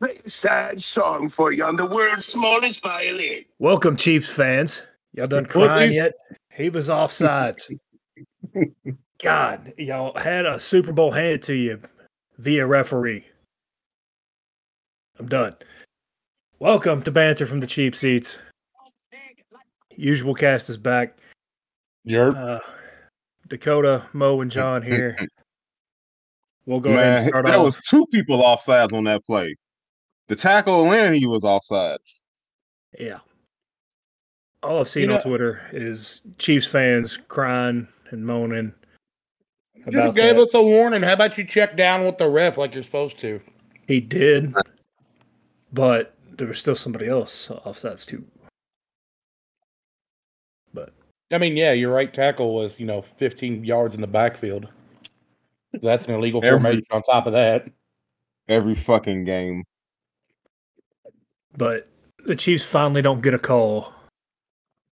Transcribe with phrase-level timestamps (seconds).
[0.00, 3.44] play a sad song for you on the world's smallest violin.
[3.58, 4.82] Welcome, Chiefs fans.
[5.12, 6.12] Y'all done crying yet?
[6.52, 7.78] He was offsides.
[9.22, 11.80] God, y'all had a Super Bowl handed to you
[12.38, 13.24] via referee.
[15.18, 15.56] I'm done.
[16.60, 18.38] Welcome to Banter from the Cheap Seats.
[19.96, 21.18] Usual cast is back.
[22.06, 22.36] Yerp.
[22.36, 22.60] Uh,
[23.48, 25.18] Dakota, Moe, and John here.
[26.66, 27.64] We'll go ahead and start there off.
[27.64, 29.56] was two people offsides on that play.
[30.28, 32.22] The tackle and he was offsides.
[32.98, 33.18] Yeah.
[34.62, 38.74] All I've seen You on Twitter is Chiefs fans crying and moaning
[39.86, 40.38] You gave that.
[40.38, 41.02] us a warning.
[41.02, 43.40] How about you check down with the ref like you're supposed to?
[43.86, 44.54] He did,
[45.72, 48.24] but there was still somebody else offsides too.
[50.74, 50.92] But
[51.32, 54.68] I mean, yeah, your right tackle was, you know, 15 yards in the backfield.
[55.82, 57.66] That's an illegal Every- formation on top of that.
[58.48, 59.64] Every fucking game.
[61.56, 61.88] But
[62.24, 63.92] the Chiefs finally don't get a call,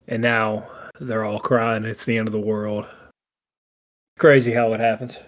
[0.08, 0.66] and now
[1.00, 1.84] they're all crying.
[1.84, 2.86] It's the end of the world.
[4.18, 5.18] Crazy how it happens.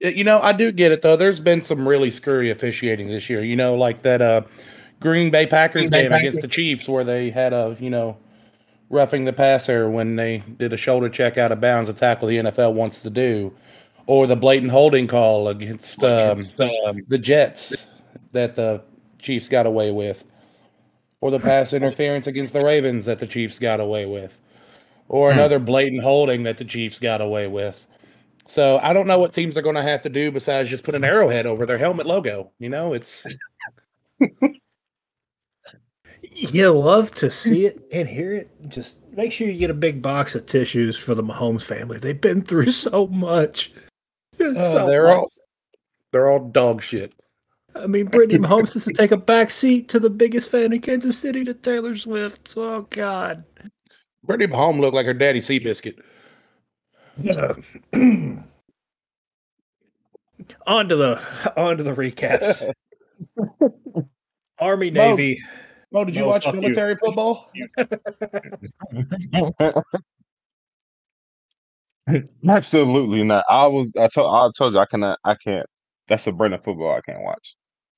[0.00, 1.16] You know, I do get it though.
[1.16, 3.42] There's been some really scurry officiating this year.
[3.42, 4.42] You know, like that uh
[5.00, 8.16] Green Bay Packers Green Bay game against the Chiefs where they had a, you know,
[8.90, 12.38] roughing the passer when they did a shoulder check out of bounds, a tackle the
[12.38, 13.52] NFL wants to do,
[14.06, 16.38] or the blatant holding call against um,
[17.08, 17.86] the Jets
[18.32, 18.82] that the
[19.18, 20.24] Chiefs got away with,
[21.20, 24.40] or the pass interference against the Ravens that the Chiefs got away with,
[25.08, 25.38] or Hmm.
[25.38, 27.86] another blatant holding that the Chiefs got away with.
[28.46, 30.94] So I don't know what teams are going to have to do besides just put
[30.94, 32.52] an arrowhead over their helmet logo.
[32.58, 33.26] You know, it's
[36.32, 38.50] You love to see it and hear it.
[38.68, 41.98] Just make sure you get a big box of tissues for the Mahomes family.
[41.98, 43.72] They've been through so much.
[44.40, 45.18] Uh, so they're much.
[45.18, 45.32] all
[46.12, 47.12] they're all dog shit.
[47.76, 50.80] I mean, Brittany Mahomes has to take a back seat to the biggest fan in
[50.80, 52.54] Kansas City, to Taylor Swift.
[52.56, 53.44] Oh God.
[54.24, 55.98] Brittany Mahomes looked like her daddy Seabiscuit.
[60.66, 61.20] on to the
[61.56, 62.70] on to the recaps.
[64.58, 65.38] Army, Moe, Navy.
[65.94, 66.60] Oh, did you No, watch fuck you.
[66.62, 67.50] military football?
[72.48, 73.44] Absolutely not.
[73.50, 75.66] I was I told I told you I cannot I can't
[76.08, 77.56] that's a brand of football I can't watch.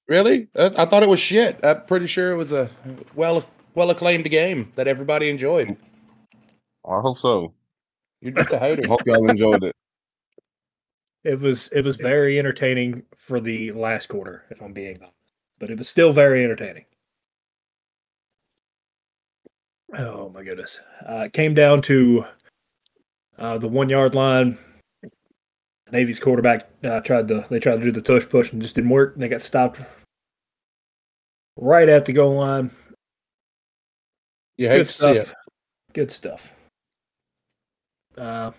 [0.09, 0.49] Really?
[0.57, 1.61] I, I thought it was shit.
[1.63, 2.71] I'm pretty sure it was a
[3.15, 5.77] well well acclaimed game that everybody enjoyed.
[6.89, 7.53] I hope so.
[8.21, 8.87] You're just a hater.
[8.89, 9.77] Hope y'all enjoyed it.
[11.25, 15.15] It was it was very entertaining for the last quarter, if I'm being honest.
[15.59, 16.87] But it was still very entertaining.
[19.97, 20.81] Oh my goodness.
[21.07, 22.25] Uh, it came down to
[23.39, 24.57] uh, the one yard line.
[25.91, 28.91] Navy's quarterback uh, tried to they tried to do the tush push and just didn't
[28.91, 29.15] work.
[29.15, 29.81] and They got stopped
[31.59, 32.71] right at the goal line.
[34.57, 35.17] You hate Good to see stuff.
[35.17, 35.35] it.
[35.93, 36.51] Good stuff.
[38.17, 38.51] Uh,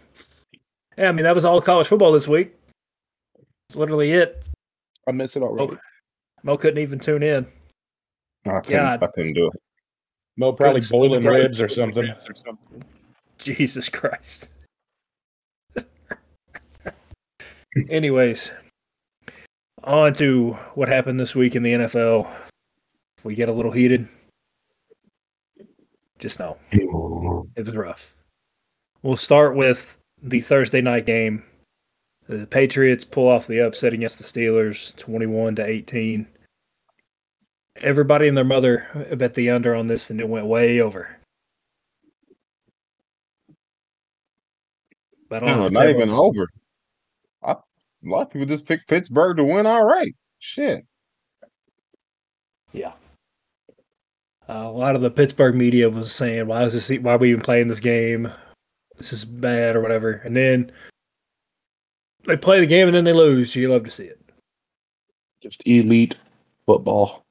[0.97, 2.53] yeah, I mean that was all college football this week.
[3.69, 4.43] It's literally it.
[5.07, 5.77] I miss it already.
[6.43, 7.45] Moe couldn't even tune in.
[8.45, 9.03] I couldn't, God.
[9.03, 9.61] I couldn't do it.
[10.37, 11.33] Moe probably Good boiling stuff.
[11.33, 12.13] ribs or something.
[13.37, 14.49] Jesus Christ.
[17.89, 18.51] Anyways,
[19.83, 22.27] on to what happened this week in the NFL.
[23.23, 24.07] We get a little heated.
[26.19, 28.13] Just know it was rough.
[29.01, 31.43] We'll start with the Thursday night game.
[32.27, 36.27] The Patriots pull off the upset against the Steelers, twenty-one to eighteen.
[37.77, 38.85] Everybody and their mother
[39.17, 41.15] bet the under on this, and it went way over.
[45.29, 46.47] But I don't know No, not even over.
[47.41, 47.57] I, a
[48.03, 49.65] lot of people just picked Pittsburgh to win.
[49.65, 50.85] All right, shit.
[52.73, 52.91] Yeah.
[54.49, 56.89] Uh, a lot of the Pittsburgh media was saying, "Why is this?
[57.01, 58.31] Why are we even playing this game?
[58.97, 60.71] This is bad or whatever." And then
[62.25, 63.55] they play the game and then they lose.
[63.55, 64.19] You love to see it.
[65.41, 66.17] Just elite
[66.65, 67.23] football.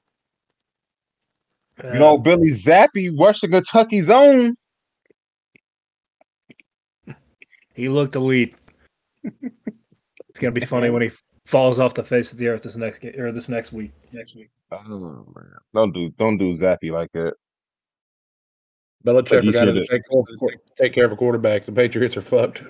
[1.83, 4.57] Uh, You know, Bailey Zappe, Western Kentucky's own.
[7.75, 8.55] he looked elite.
[9.25, 11.11] it's gonna be funny when he
[11.49, 13.93] falls off the face of the earth this next or this next week.
[14.13, 14.51] Next week.
[14.71, 15.47] Oh, man.
[15.75, 17.33] Don't do don't do Zappe like that.
[19.07, 21.65] Belichick He forgot to take, care of- take care of a quarterback.
[21.65, 22.65] The Patriots are fucked.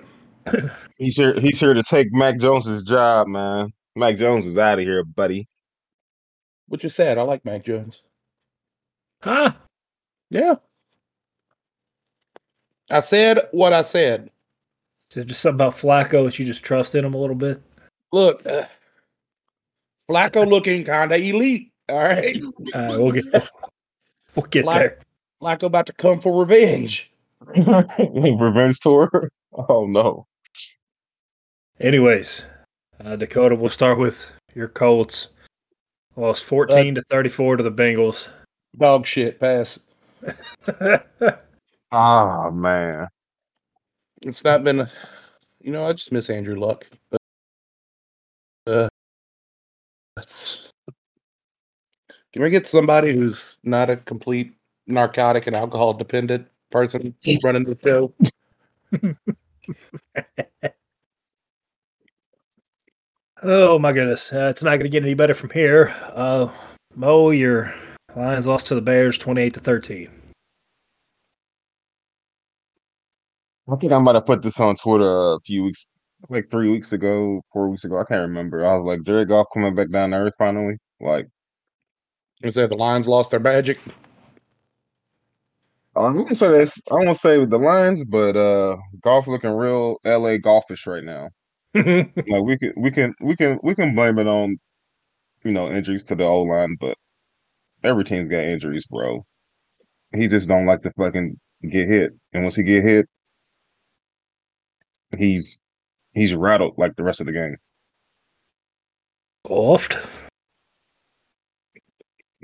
[0.97, 1.35] He's here.
[1.41, 3.73] He's here to take Mac Jones's job, man.
[3.97, 5.49] Mac Jones is out of here, buddy.
[6.69, 7.19] Which is sad.
[7.19, 8.05] I like Mac Jones.
[9.23, 9.55] Huh?
[10.31, 10.57] Yeah.
[12.91, 14.31] I said what I said.
[15.11, 17.61] Is it just something about Flacco that you just trust in him a little bit?
[18.13, 18.65] Look, uh,
[20.11, 21.73] Flacco looking kind of elite.
[21.89, 22.41] All right.
[22.75, 23.49] Uh, we'll get there.
[24.35, 24.99] We'll get Like- there.
[25.41, 27.11] Flacco about to come for revenge.
[27.57, 29.31] Revenge tour.
[29.53, 30.27] Oh no.
[31.81, 32.45] Anyways,
[33.05, 35.29] uh, Dakota, we'll start with your Colts.
[36.17, 38.29] Lost 14 to 34 to the Bengals.
[38.77, 39.79] Dog shit pass.
[41.91, 43.09] Ah man.
[44.23, 44.87] It's not been,
[45.63, 46.85] you know, I just miss Andrew Luck.
[47.11, 47.21] But,
[48.67, 48.89] uh,
[50.17, 50.71] that's.
[52.39, 54.55] Can we get somebody who's not a complete
[54.87, 57.13] narcotic and alcohol dependent person
[57.43, 58.15] running the show?
[63.43, 65.93] oh my goodness, uh, it's not going to get any better from here.
[66.15, 66.49] Uh,
[66.95, 67.75] Mo, your
[68.15, 70.09] Lions lost to the Bears 28 to 13.
[73.69, 75.89] I think I might have put this on Twitter a few weeks,
[76.29, 77.99] like three weeks ago, four weeks ago.
[77.99, 78.65] I can't remember.
[78.65, 80.77] I was like, Jared Goff coming back down to earth finally.
[81.01, 81.27] Like,
[82.45, 83.79] I said the Lions lost their magic.
[85.97, 86.81] I'm gonna say this.
[86.91, 91.31] I won't say with the Lions, but uh Goff looking real LA Goffish right now.
[91.75, 94.59] Like we can we can we can we can blame it on
[95.45, 96.97] you know injuries to the O line, but
[97.83, 99.25] every team's got injuries, bro.
[100.15, 101.39] He just don't like to fucking
[101.71, 103.07] get hit, and once he get hit,
[105.17, 105.63] he's
[106.13, 107.57] he's rattled like the rest of the game.
[109.49, 109.99] Oft.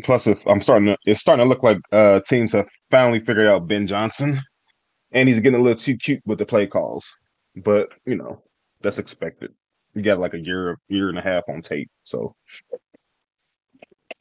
[0.03, 3.47] Plus, if I'm starting to, it's starting to look like uh teams have finally figured
[3.47, 4.41] out Ben Johnson,
[5.13, 7.19] and he's getting a little too cute with the play calls.
[7.57, 8.43] But you know
[8.81, 9.53] that's expected.
[9.95, 12.35] You got like a year, year and a half on tape, so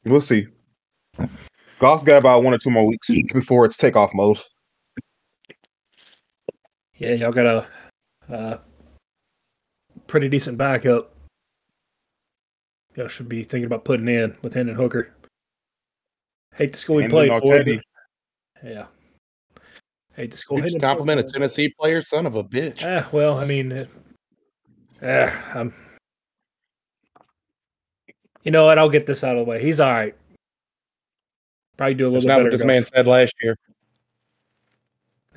[0.06, 0.48] we'll see.
[1.80, 4.40] Goff's got about one or two more weeks before it's takeoff mode.
[6.96, 7.68] Yeah, y'all got a
[8.34, 8.58] uh,
[10.08, 11.14] pretty decent backup.
[12.96, 15.14] Y'all should be thinking about putting in with Hendon Hooker.
[16.56, 17.64] Hate the school he played for.
[18.64, 18.86] Yeah.
[20.16, 20.58] Hate the school.
[20.58, 22.84] You just Hendon compliment a Tennessee player, son of a bitch.
[22.84, 23.86] Ah, well, I mean, uh,
[25.02, 25.74] ah, I'm.
[28.44, 28.78] You know what?
[28.78, 29.62] I'll get this out of the way.
[29.62, 30.16] He's all right.
[31.78, 32.44] Probably do a That's little not better.
[32.44, 32.68] what this Goff.
[32.68, 33.58] man said last year.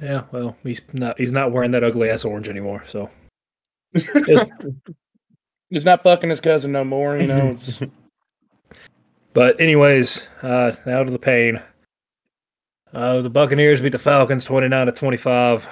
[0.03, 1.19] Yeah, well, he's not.
[1.19, 2.85] He's not wearing that ugly ass orange anymore.
[2.87, 3.09] So
[5.71, 7.19] He's not fucking his cousin no more.
[7.19, 7.81] You know, it's,
[9.37, 11.63] But anyways, uh, out of the pain.
[12.95, 15.69] Uh, the Buccaneers beat the Falcons twenty nine to twenty five.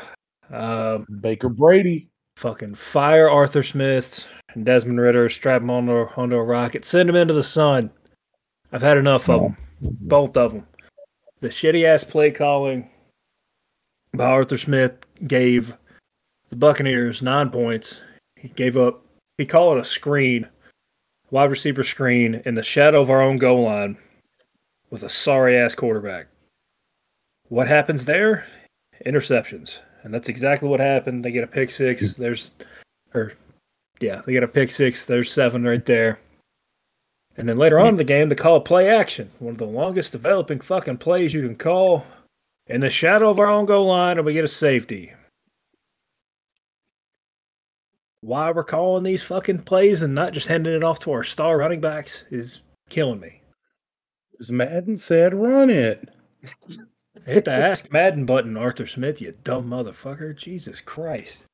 [0.51, 2.11] Um, Baker Brady.
[2.37, 7.17] fucking fire Arthur Smith and Desmond Ridder, strap them onto, onto a rocket, send them
[7.17, 7.91] into the sun.
[8.71, 10.67] I've had enough of them, both of them.
[11.41, 12.91] The shitty ass play calling
[14.13, 14.93] by Arthur Smith
[15.27, 15.75] gave
[16.51, 18.03] the Buccaneers nine points.
[18.37, 19.05] He gave up.
[19.39, 20.49] He called it a screen,
[21.31, 23.97] wide receiver screen in the shadow of our own goal line
[24.91, 26.27] with a sorry ass quarterback.
[27.49, 28.47] What happens there?
[29.05, 29.79] Interceptions.
[30.03, 31.25] And that's exactly what happened.
[31.25, 32.15] They get a pick six.
[32.15, 32.23] Hmm.
[32.23, 32.51] There's,
[33.15, 33.33] or,
[34.01, 35.05] yeah, they get a pick six.
[35.05, 36.21] There's seven right there.
[37.37, 39.31] And then later on in the game, they call a play action.
[39.41, 42.07] One of the longest developing fucking plays you can call
[42.69, 45.13] in the shadow of our own goal line, and we get a safety.
[48.25, 51.59] Why we're calling these fucking plays and not just handing it off to our star
[51.59, 53.43] running backs is killing me.
[54.41, 56.09] As Madden said, run it.
[57.27, 60.35] Hit the Ask Madden button, Arthur Smith, you dumb motherfucker.
[60.35, 61.45] Jesus Christ.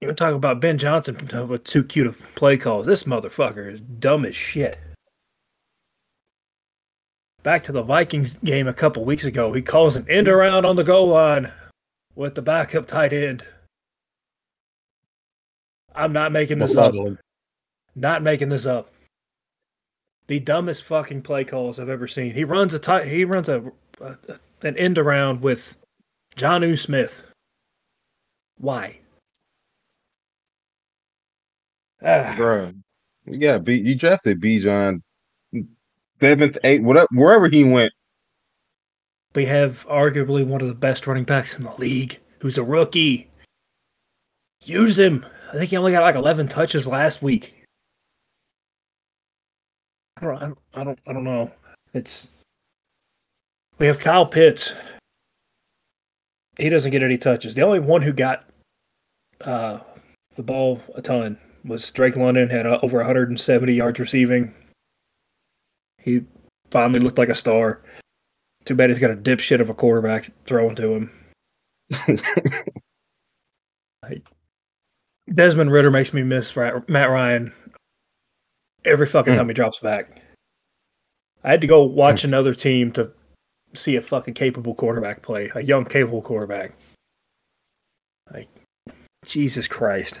[0.00, 1.16] You want to talk about Ben Johnson
[1.48, 2.86] with too cute of play calls.
[2.86, 4.78] This motherfucker is dumb as shit.
[7.42, 9.52] Back to the Vikings game a couple weeks ago.
[9.52, 11.50] He calls an end around on the goal line
[12.14, 13.42] with the backup tight end.
[15.94, 16.94] I'm not making this up.
[17.94, 18.92] Not making this up.
[20.28, 22.32] The dumbest fucking play calls I've ever seen.
[22.34, 23.08] He runs a tight.
[23.08, 23.70] He runs a,
[24.00, 24.16] a
[24.62, 25.76] an end around with
[26.36, 27.24] Jonnu Smith.
[28.58, 28.98] Why?
[32.04, 32.72] Ah, Bro,
[33.26, 35.02] yeah, B, you drafted Bijan
[36.20, 37.92] seventh, eighth, whatever, wherever he went.
[39.34, 43.28] we have arguably one of the best running backs in the league, who's a rookie.
[44.64, 45.26] Use him.
[45.52, 47.54] I think he only got like 11 touches last week.
[50.16, 51.52] I don't, I don't, I don't, I don't know.
[51.92, 52.30] It's
[53.78, 54.72] we have Kyle Pitts.
[56.58, 57.54] He doesn't get any touches.
[57.54, 58.44] The only one who got
[59.42, 59.80] uh,
[60.36, 62.48] the ball a ton was Drake London.
[62.48, 64.54] Had uh, over 170 yards receiving.
[65.98, 66.24] He
[66.70, 67.82] finally looked like a star.
[68.64, 71.10] Too bad he's got a dipshit of a quarterback throwing to him.
[75.32, 77.52] Desmond Ridder makes me miss Matt Ryan
[78.84, 79.36] every fucking Mm.
[79.36, 80.20] time he drops back.
[81.44, 83.12] I had to go watch another team to
[83.74, 86.72] see a fucking capable quarterback play, a young capable quarterback.
[88.32, 88.48] Like
[89.24, 90.20] Jesus Christ.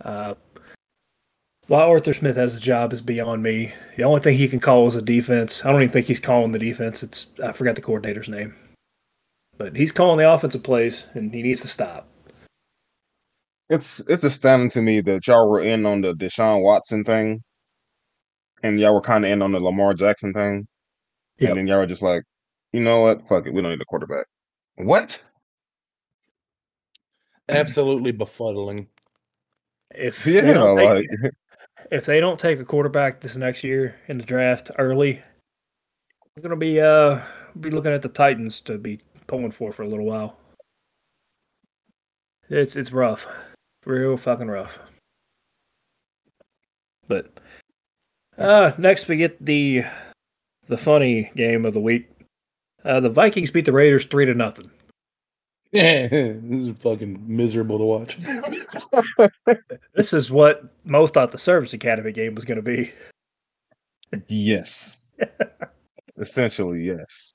[0.00, 0.34] Uh,
[1.68, 3.72] why Arthur Smith has the job is beyond me.
[3.96, 5.64] The only thing he can call is a defense.
[5.64, 7.02] I don't even think he's calling the defense.
[7.02, 8.54] It's I forgot the coordinator's name,
[9.56, 12.08] but he's calling the offensive plays, and he needs to stop.
[13.70, 17.42] It's it's astounding to me that y'all were in on the Deshaun Watson thing,
[18.62, 20.66] and y'all were kind of in on the Lamar Jackson thing,
[21.38, 21.50] Yep.
[21.50, 22.22] and then y'all were just like,
[22.72, 24.26] you know what, fuck it, we don't need a quarterback.
[24.76, 25.22] What?
[27.48, 28.86] Absolutely befuddling.
[29.94, 31.32] If Yeah, they don't like take,
[31.90, 35.20] if they don't take a quarterback this next year in the draft early,
[36.36, 37.20] we're gonna be uh
[37.60, 40.36] be looking at the Titans to be pulling for for a little while.
[42.48, 43.26] It's it's rough,
[43.84, 44.78] real fucking rough.
[47.08, 47.32] But
[48.38, 49.84] uh next we get the
[50.68, 52.08] the funny game of the week.
[52.84, 54.70] Uh, the Vikings beat the Raiders three to nothing.
[55.72, 58.18] Yeah, this is fucking miserable to watch.
[59.94, 62.90] This is what Moe thought the Service Academy game was going to be.
[64.26, 65.00] yes,
[66.16, 67.34] essentially yes.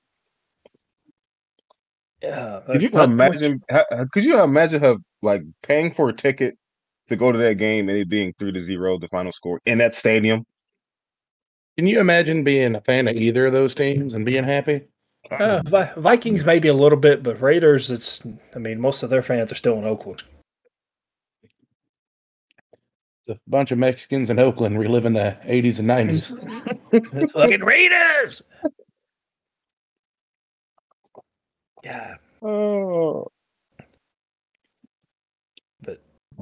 [2.22, 3.62] Yeah, Could you imagine?
[3.70, 6.58] ha- ha- Could you imagine her like paying for a ticket
[7.08, 9.78] to go to that game and it being three to zero, the final score in
[9.78, 10.44] that stadium?
[11.78, 14.88] Can you imagine being a fan of either of those teams and being happy?
[15.30, 18.22] Uh, Vi- Vikings maybe a little bit, but Raiders, it's.
[18.56, 20.24] I mean, most of their fans are still in Oakland.
[23.28, 27.14] It's a bunch of Mexicans in Oakland reliving the 80s and 90s.
[27.14, 28.42] It's fucking Raiders.
[31.88, 33.28] Yeah, Oh,
[35.82, 36.02] but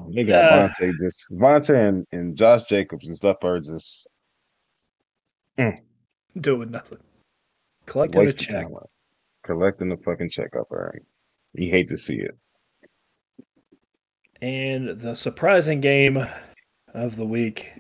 [0.10, 4.08] they got Uh, Vontae just Vontae and, and Josh Jacobs and stuff are just
[6.42, 6.98] doing nothing.
[7.86, 8.64] Collecting a check.
[8.64, 8.90] talent.
[9.44, 11.06] Collecting the fucking check up, Aaron.
[11.54, 12.36] You hate to see it.
[14.42, 16.26] And the surprising game
[16.96, 17.72] of the week.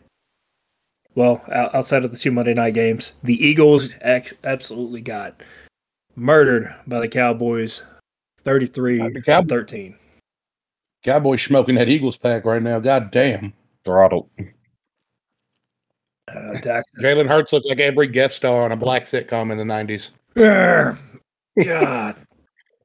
[1.15, 5.41] Well, outside of the two Monday night games, the Eagles absolutely got
[6.15, 7.83] murdered by the Cowboys,
[8.39, 9.95] thirty-three Uh, to Cow- thirteen.
[11.03, 12.79] Cowboys smoking that Eagles pack right now.
[12.79, 13.53] God damn.
[13.83, 14.27] Throttled.
[16.27, 19.63] Uh, Dak, Jalen Hurts looked like every guest star on a black sitcom in the
[19.63, 20.09] 90s.
[21.63, 22.15] God,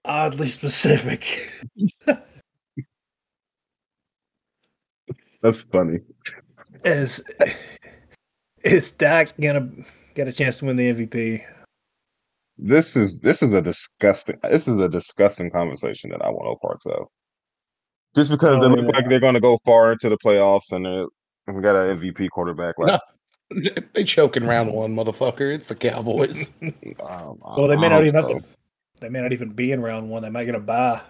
[0.05, 1.51] oddly specific.
[5.43, 6.01] That's funny.
[6.85, 7.25] Is
[8.63, 9.71] is Dak gonna
[10.15, 11.43] get a chance to win the MVP?
[12.63, 16.57] This is this is a disgusting this is a disgusting conversation that I want no
[16.61, 17.07] parts of.
[18.15, 18.97] Just because Oh, they look yeah.
[19.01, 21.07] like they're going to go far into the playoffs and they're,
[21.55, 22.75] we got an MVP quarterback.
[22.79, 23.01] Like,
[23.95, 25.53] They choking round one, motherfucker.
[25.55, 26.51] It's the Cowboys.
[26.63, 28.43] um, Well, they may not hope even have to.
[29.01, 30.23] They may not even be in round one.
[30.23, 31.01] They might get a bye.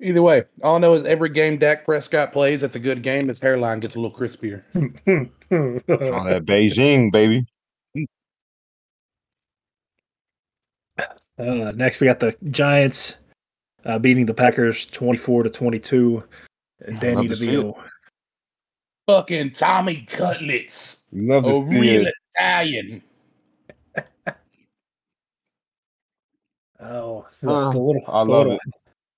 [0.00, 3.28] Either way, all I know is every game Dak Prescott plays, that's a good game.
[3.28, 4.62] His hairline gets a little crispier.
[4.74, 7.46] On that Beijing, baby.
[11.38, 13.16] Uh, next, we got the Giants
[13.84, 16.22] uh, beating the Packers twenty-four to twenty-two.
[16.86, 17.44] And Danny love to.
[17.46, 17.74] DeVito.
[19.08, 21.04] Fucking Tommy Cutlets.
[21.12, 22.14] Love to A real it.
[22.34, 23.02] Italian.
[26.80, 28.60] Oh, the, Uh, the little, I love little, it.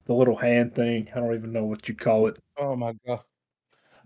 [0.06, 1.08] the little hand thing.
[1.14, 2.38] I don't even know what you call it.
[2.58, 3.20] Oh my god.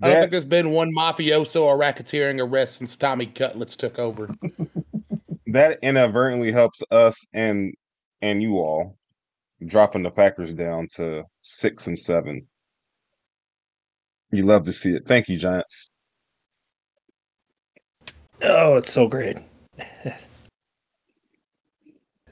[0.01, 4.33] I don't think there's been one mafioso or racketeering arrest since Tommy Cutlets took over.
[5.49, 7.73] that inadvertently helps us and
[8.23, 8.97] and you all
[9.67, 12.47] dropping the Packers down to six and seven.
[14.31, 15.07] You love to see it.
[15.07, 15.89] Thank you, Giants.
[18.43, 19.39] Oh, it's so great.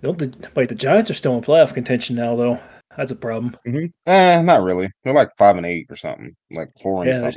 [0.02, 2.60] Don't the, wait, the Giants are still in playoff contention now, though.
[2.96, 3.56] That's a problem.
[3.66, 3.86] Mm-hmm.
[4.06, 4.90] Eh, not really.
[5.02, 7.30] They're like five and eight or something, like four and Yeah, something.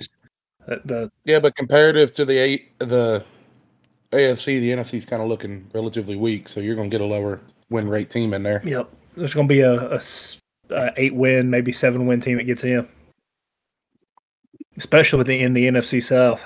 [0.67, 3.24] there's- the, the Yeah, but comparative to the eight, the
[4.11, 6.49] AFC, the NFC is kind of looking relatively weak.
[6.49, 7.39] So you're going to get a lower
[7.69, 8.61] win rate team in there.
[8.65, 8.89] Yep.
[9.15, 9.99] There's going to be a
[10.71, 12.87] a eight win, maybe seven win team that gets in,
[14.77, 16.45] especially with the in the NFC South.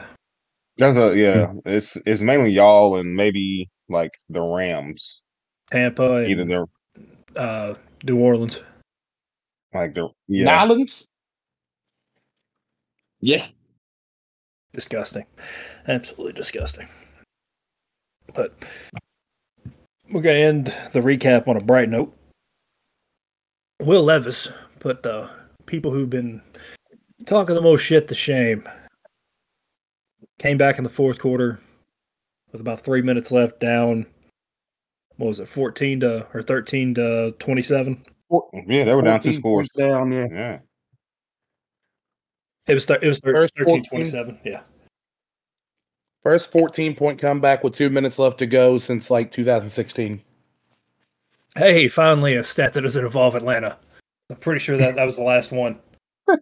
[0.77, 1.53] That's a yeah.
[1.65, 5.21] It's it's mainly y'all and maybe like the Rams.
[5.71, 6.65] Tampa Either and they're
[7.35, 8.59] uh, New Orleans.
[9.73, 10.65] like the yeah.
[10.65, 11.05] Nolans?
[13.21, 13.47] Yeah.
[14.73, 15.25] Disgusting.
[15.87, 16.87] Absolutely disgusting.
[18.33, 18.53] But
[20.11, 22.15] we're going to end the recap on a bright note.
[23.81, 24.49] Will Levis
[24.79, 25.27] put uh,
[25.65, 26.41] people who've been
[27.25, 28.67] talking the most shit to shame.
[30.39, 31.59] Came back in the fourth quarter,
[32.51, 34.05] with about three minutes left, down.
[35.17, 38.03] What was it, fourteen to or thirteen to twenty-seven?
[38.67, 39.69] Yeah, they were down two scores.
[39.77, 40.27] Down, yeah.
[40.31, 40.59] Yeah.
[42.67, 43.83] It was thir- it was thir- 13 14.
[43.83, 44.39] 27.
[44.43, 44.61] Yeah.
[46.23, 50.21] First 14 point comeback with two minutes left to go since like 2016.
[51.55, 53.77] Hey, finally a stat that doesn't involve Atlanta.
[54.29, 55.79] I'm pretty sure that that was the last one.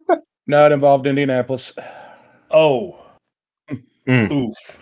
[0.48, 1.72] No, it involved Indianapolis.
[2.50, 2.98] Oh,
[4.08, 4.32] Mm.
[4.32, 4.80] oof.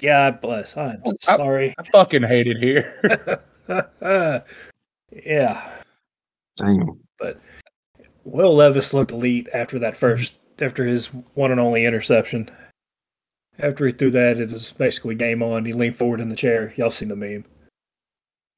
[0.00, 0.76] God bless.
[0.76, 1.74] I'm I- sorry.
[1.76, 3.42] I fucking hate it here.
[5.26, 5.68] yeah.
[6.56, 7.00] Damn.
[7.18, 7.40] But
[8.22, 12.50] Will Levis looked elite after that first, after his one and only interception.
[13.58, 15.64] After he threw that, it was basically game on.
[15.64, 16.74] He leaned forward in the chair.
[16.76, 17.44] Y'all seen the meme.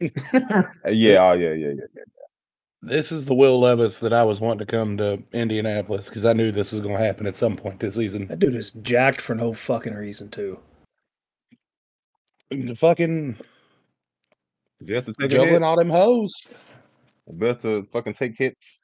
[0.88, 1.84] Yeah, oh, yeah, yeah, yeah.
[2.82, 6.32] this is the Will Levis that I was wanting to come to Indianapolis because I
[6.32, 8.26] knew this was going to happen at some point this season.
[8.28, 10.58] That dude is jacked for no fucking reason, too.
[12.50, 13.36] The Fucking
[14.80, 15.42] You have to take a hit.
[15.42, 16.32] juggling all them hoes.
[17.26, 18.82] You have to fucking take hits.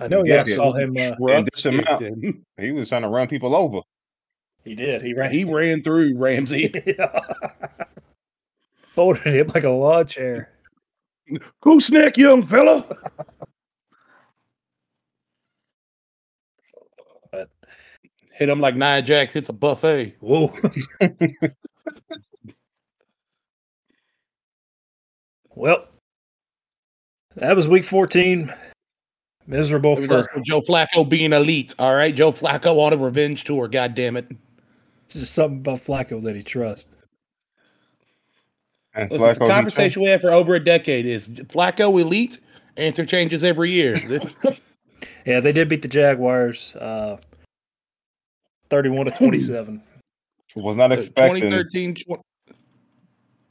[0.00, 0.96] I know Yeah, y'all saw him.
[0.96, 2.02] Uh, And dish him out.
[2.02, 3.80] He He was trying to run people over.
[4.64, 5.02] he did.
[5.02, 5.30] He ran.
[5.30, 6.72] he ran through Ramsey.
[8.94, 10.50] Folded him like a lawn chair.
[11.62, 12.84] Go snack, young fella.
[18.32, 20.16] Hit him like Nia Jax hits a buffet.
[20.20, 20.52] Whoa.
[25.54, 25.86] well,
[27.36, 28.52] that was week 14.
[29.46, 31.74] Miserable It for Joe Flacco being elite.
[31.78, 33.68] All right, Joe Flacco on a revenge tour.
[33.68, 34.30] God damn it!
[35.08, 36.90] just something about Flacco that he trusts.
[38.94, 41.06] And Look, it's a Flacco, he conversation we have for over a decade.
[41.06, 42.40] Is Flacco elite?
[42.76, 43.96] Answer changes every year.
[45.26, 47.18] Yeah, they did beat the Jaguars uh,
[48.70, 49.82] 31 to 27.
[50.56, 51.42] was not expecting.
[51.42, 51.94] 2013,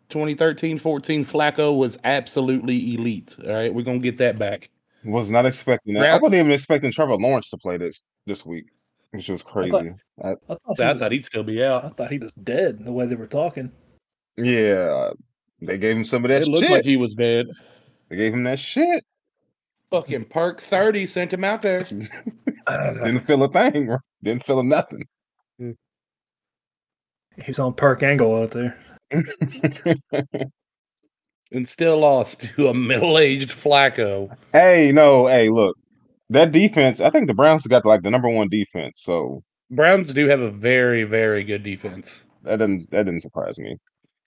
[0.09, 3.35] 2013, 14, Flacco was absolutely elite.
[3.45, 4.69] All right, we're gonna get that back.
[5.05, 6.09] Was not expecting that.
[6.09, 8.65] I wasn't even expecting Trevor Lawrence to play this this week,
[9.11, 9.71] which was crazy.
[9.71, 9.85] thought-
[10.21, 11.85] I- I thought, he I was, thought he'd still be out.
[11.85, 13.71] I thought he was dead the way they were talking.
[14.37, 15.11] yeah,
[15.61, 16.71] they gave him some of that It looked shit.
[16.71, 17.47] like he was dead.
[18.09, 19.03] they gave him that shit.
[19.91, 21.83] Fucking Perk 30 sent him out there.
[22.69, 23.85] Didn't feel a thing.
[23.87, 23.97] bro.
[24.21, 25.03] Didn't feel a nothing.
[27.43, 28.77] He's on Perk Angle out there.
[31.51, 34.35] and still lost to a middle-aged Flacco.
[34.53, 35.77] hey, no, hey, look,
[36.29, 37.01] that defense.
[37.01, 40.51] I think the Browns got like the number one defense, so Browns do have a
[40.51, 43.77] very, very good defense that didn't that didn't surprise me.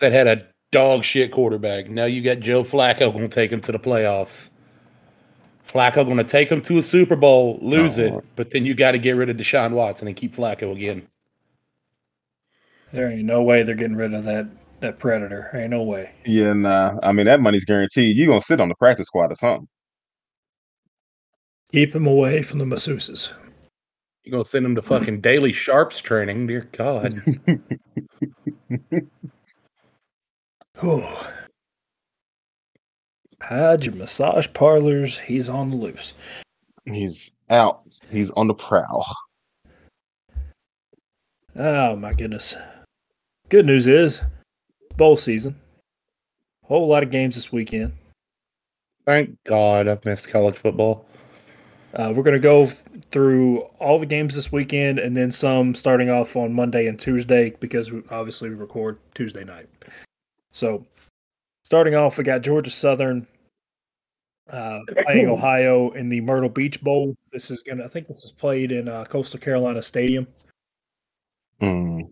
[0.01, 1.89] that had a dog shit quarterback.
[1.91, 4.49] Now you got Joe Flacco going to take him to the playoffs.
[5.67, 8.03] Flacco going to take him to a Super Bowl, lose Oh.
[8.03, 8.21] it, uh-huh.
[8.37, 11.07] but then you got to get rid of Deshaun Watson and keep Flacco again.
[12.93, 14.47] There ain't no way they're getting rid of that
[14.83, 15.51] that predator.
[15.55, 16.13] Ain't no way.
[16.25, 16.99] Yeah, nah.
[17.03, 18.17] I mean that money's guaranteed.
[18.17, 19.67] You're gonna sit on the practice squad or something?
[21.73, 23.33] Keep him away from the masseuses.
[24.25, 26.47] You're going to send him to fucking daily sharps training.
[26.47, 27.23] Dear God.
[30.81, 31.05] Whew.
[33.41, 35.19] Hide your massage parlors.
[35.19, 36.13] He's on the loose.
[36.85, 37.83] He's out.
[38.11, 39.07] He's on the prowl.
[41.57, 42.55] Oh my goodness.
[43.49, 44.23] Good news is
[44.97, 45.57] bowl season.
[46.65, 47.93] Whole lot of games this weekend.
[49.05, 51.07] Thank God I've missed college football.
[51.95, 55.75] Uh, we're going to go f- through all the games this weekend and then some
[55.75, 59.69] starting off on Monday and Tuesday because we, obviously we record Tuesday night.
[60.53, 60.87] So,
[61.65, 63.27] starting off, we got Georgia Southern
[64.51, 67.15] uh, playing Ohio in the Myrtle Beach Bowl.
[67.33, 70.27] This is going to, I think this is played in uh, Coastal Carolina Stadium.
[71.61, 72.09] Mm.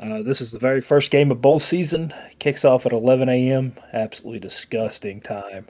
[0.00, 2.14] Uh, this is the very first game of bowl season.
[2.38, 3.74] Kicks off at 11 a.m.
[3.92, 5.66] Absolutely disgusting time.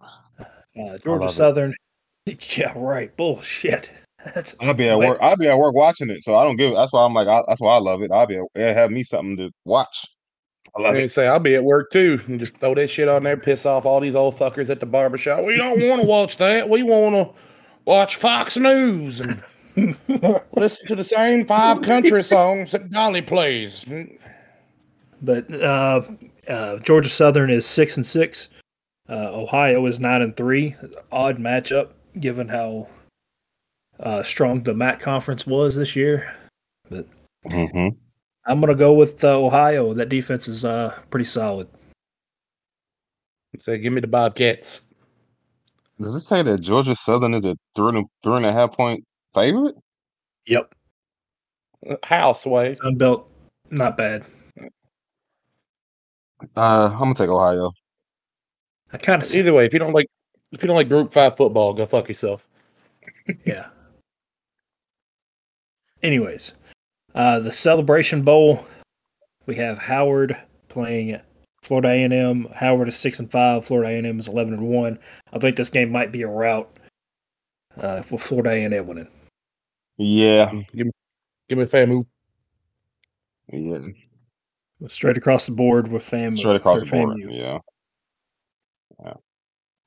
[0.00, 1.32] Uh, Georgia love it.
[1.32, 1.74] Southern.
[2.56, 3.16] Yeah, right.
[3.16, 3.90] Bullshit.
[4.34, 5.08] That's I'll be at Wait.
[5.08, 5.18] work.
[5.22, 6.22] I'll be at work watching it.
[6.22, 6.74] So I don't give.
[6.74, 7.26] That's why I'm like.
[7.26, 8.10] I, that's why I love it.
[8.12, 8.36] I'll be.
[8.36, 10.04] At, it have me something to watch.
[10.76, 11.08] I love I it.
[11.08, 13.86] say I'll be at work too and just throw that shit on there, piss off
[13.86, 15.44] all these old fuckers at the barbershop.
[15.46, 16.68] We don't want to watch that.
[16.68, 17.34] We want to
[17.86, 19.42] watch Fox News and
[20.52, 23.84] listen to the same five country songs that Dolly plays.
[25.22, 26.02] But uh,
[26.48, 28.48] uh, Georgia Southern is six and six.
[29.08, 30.76] Uh, Ohio is nine and three.
[31.12, 32.88] Odd matchup given how
[34.00, 36.34] uh, strong the MAC conference was this year.
[37.50, 37.88] hmm
[38.46, 39.92] I'm gonna go with uh, Ohio.
[39.92, 41.68] That defense is uh, pretty solid.
[43.58, 44.82] Say, give me the Bobcats.
[46.00, 49.04] Does it say that Georgia Southern is a three and, three and a half point
[49.34, 49.76] favorite?
[50.46, 50.74] Yep.
[52.02, 52.74] House way.
[52.74, 53.30] Sun Belt,
[53.70, 54.24] not bad.
[56.56, 57.72] Uh, I'm gonna take Ohio.
[58.92, 60.06] I kind of Either way, if you don't like
[60.52, 62.48] if you don't like Group Five football, go fuck yourself.
[63.44, 63.66] yeah.
[66.02, 66.54] Anyways,
[67.14, 68.64] uh, the Celebration Bowl,
[69.46, 70.36] we have Howard
[70.68, 71.20] playing
[71.62, 72.46] Florida A&M.
[72.54, 73.64] Howard is six and five.
[73.64, 74.98] Florida A&M is eleven and one.
[75.32, 76.78] I think this game might be a rout
[77.78, 79.08] uh, with Florida A&M winning.
[79.98, 80.92] Yeah, Give me,
[81.48, 82.06] give me a FAMU.
[83.52, 83.78] yeah,
[84.88, 86.36] Straight across the board with FAM.
[86.36, 87.18] straight across or the board.
[87.18, 87.36] FAMU.
[89.04, 89.14] Yeah,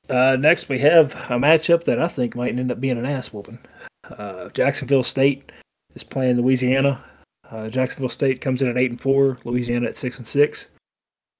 [0.09, 3.31] Uh, next, we have a matchup that I think might end up being an ass
[3.31, 3.59] whooping.
[4.03, 5.51] Uh, Jacksonville State
[5.95, 7.01] is playing Louisiana.
[7.49, 9.37] Uh, Jacksonville State comes in at eight and four.
[9.45, 10.67] Louisiana at six and six.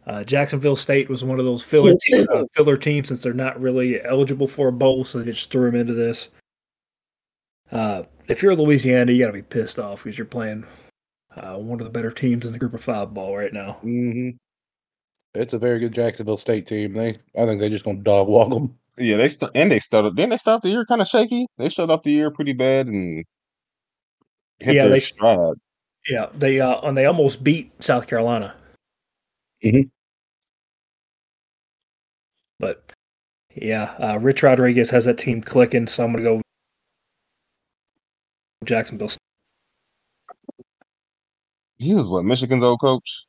[0.08, 1.94] Uh, Jacksonville State was one of those filler
[2.32, 5.70] uh, filler teams since they're not really eligible for a bowl, so they just threw
[5.70, 6.30] them into this.
[8.32, 10.66] If you're Louisiana, you got to be pissed off because you're playing
[11.36, 13.78] uh, one of the better teams in the Group of Five ball right now.
[13.84, 14.30] Mm-hmm.
[15.34, 16.94] It's a very good Jacksonville State team.
[16.94, 18.78] They, I think they're just gonna dog walk them.
[18.98, 19.18] yeah.
[19.18, 20.16] They st- and they started.
[20.16, 21.46] Didn't they start the year kind of shaky?
[21.58, 23.24] They started off the year pretty bad and
[24.60, 25.56] hit Yeah, their they- stride.
[26.10, 28.56] Yeah, they uh, and they almost beat South Carolina.
[29.64, 29.90] Mhm.
[32.60, 32.92] But
[33.56, 36.42] yeah, uh, Rich Rodriguez has that team clicking, so I'm gonna go
[38.66, 39.10] Jacksonville.
[41.78, 43.26] He was what Michigan's old coach.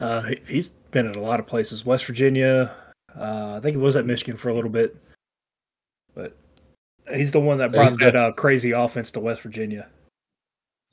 [0.00, 2.74] Uh, he- he's been in a lot of places, West Virginia.
[3.14, 4.96] Uh, I think he was at Michigan for a little bit,
[6.14, 6.36] but
[7.12, 9.88] he's the one that brought that uh, crazy offense to West Virginia.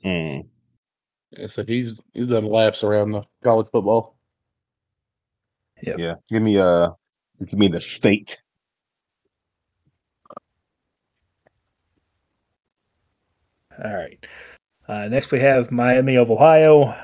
[0.02, 0.40] Hmm.
[1.32, 4.16] Yeah, so he's he's done laps around the college football.
[5.82, 5.98] Yep.
[5.98, 6.90] Yeah, give me uh,
[7.40, 8.38] give me the state.
[13.84, 14.18] All right.
[14.88, 16.94] Uh, next, we have Miami of Ohio.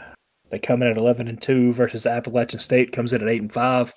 [0.50, 3.52] They come in at 11 and 2 versus Appalachian State, comes in at 8 and
[3.52, 3.94] 5.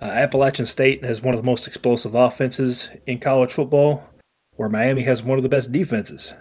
[0.00, 4.04] Uh, Appalachian State has one of the most explosive offenses in college football,
[4.52, 6.34] where Miami has one of the best defenses.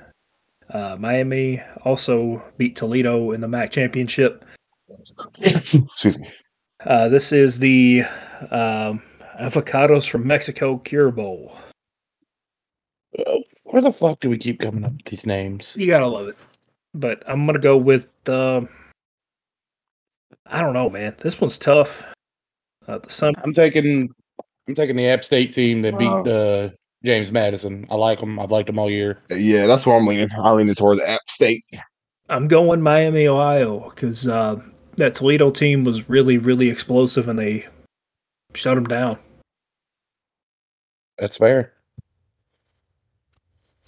[0.70, 4.44] Uh, Miami also beat Toledo in the MAC championship.
[5.40, 6.28] Excuse me.
[6.86, 8.04] Uh, this is the
[8.52, 9.02] um,
[9.40, 11.56] Avocados from Mexico Cure Bowl.
[13.76, 15.76] Uh, Where the fuck do we keep coming up with these names?
[15.78, 16.38] You gotta love it.
[16.94, 18.68] But I'm gonna go with the.
[20.48, 21.16] I don't know, man.
[21.18, 22.04] This one's tough.
[22.88, 23.34] Uh, the Sun.
[23.44, 24.10] I'm taking
[24.68, 26.24] I'm taking the App State team that Wow.
[26.24, 26.70] beat uh,
[27.04, 27.86] James Madison.
[27.90, 28.40] I like them.
[28.40, 29.20] I've liked them all year.
[29.30, 30.30] Yeah, that's where I'm leaning.
[30.38, 31.64] I'm leaning towards App State.
[32.30, 34.60] I'm going Miami, Ohio, because uh,
[34.98, 37.68] that Toledo team was really, really explosive, and they
[38.54, 39.20] shut them down.
[41.20, 41.75] That's fair.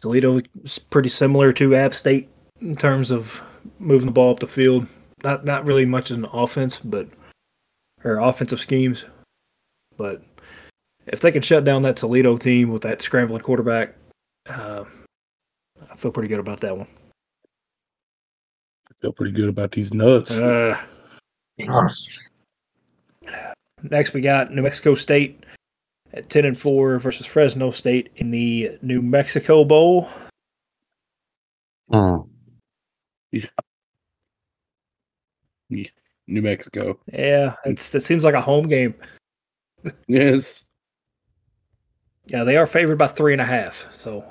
[0.01, 2.29] Toledo is pretty similar to App State
[2.61, 3.41] in terms of
[3.79, 4.87] moving the ball up the field.
[5.23, 7.07] Not not really much as an offense, but
[8.03, 9.05] or offensive schemes.
[9.97, 10.21] But
[11.07, 13.95] if they can shut down that Toledo team with that scrambling quarterback,
[14.47, 14.83] uh,
[15.91, 16.87] I feel pretty good about that one.
[18.89, 20.37] I feel pretty good about these nuts.
[20.37, 20.79] Uh,
[23.81, 25.43] next, we got New Mexico State
[26.13, 30.09] at ten and four versus Fresno State in the New Mexico Bowl.
[31.89, 32.17] Hmm.
[35.69, 36.99] New Mexico.
[37.11, 38.95] Yeah, it's it seems like a home game.
[40.07, 40.67] Yes.
[42.31, 43.87] Yeah, they are favored by three and a half.
[43.97, 44.25] So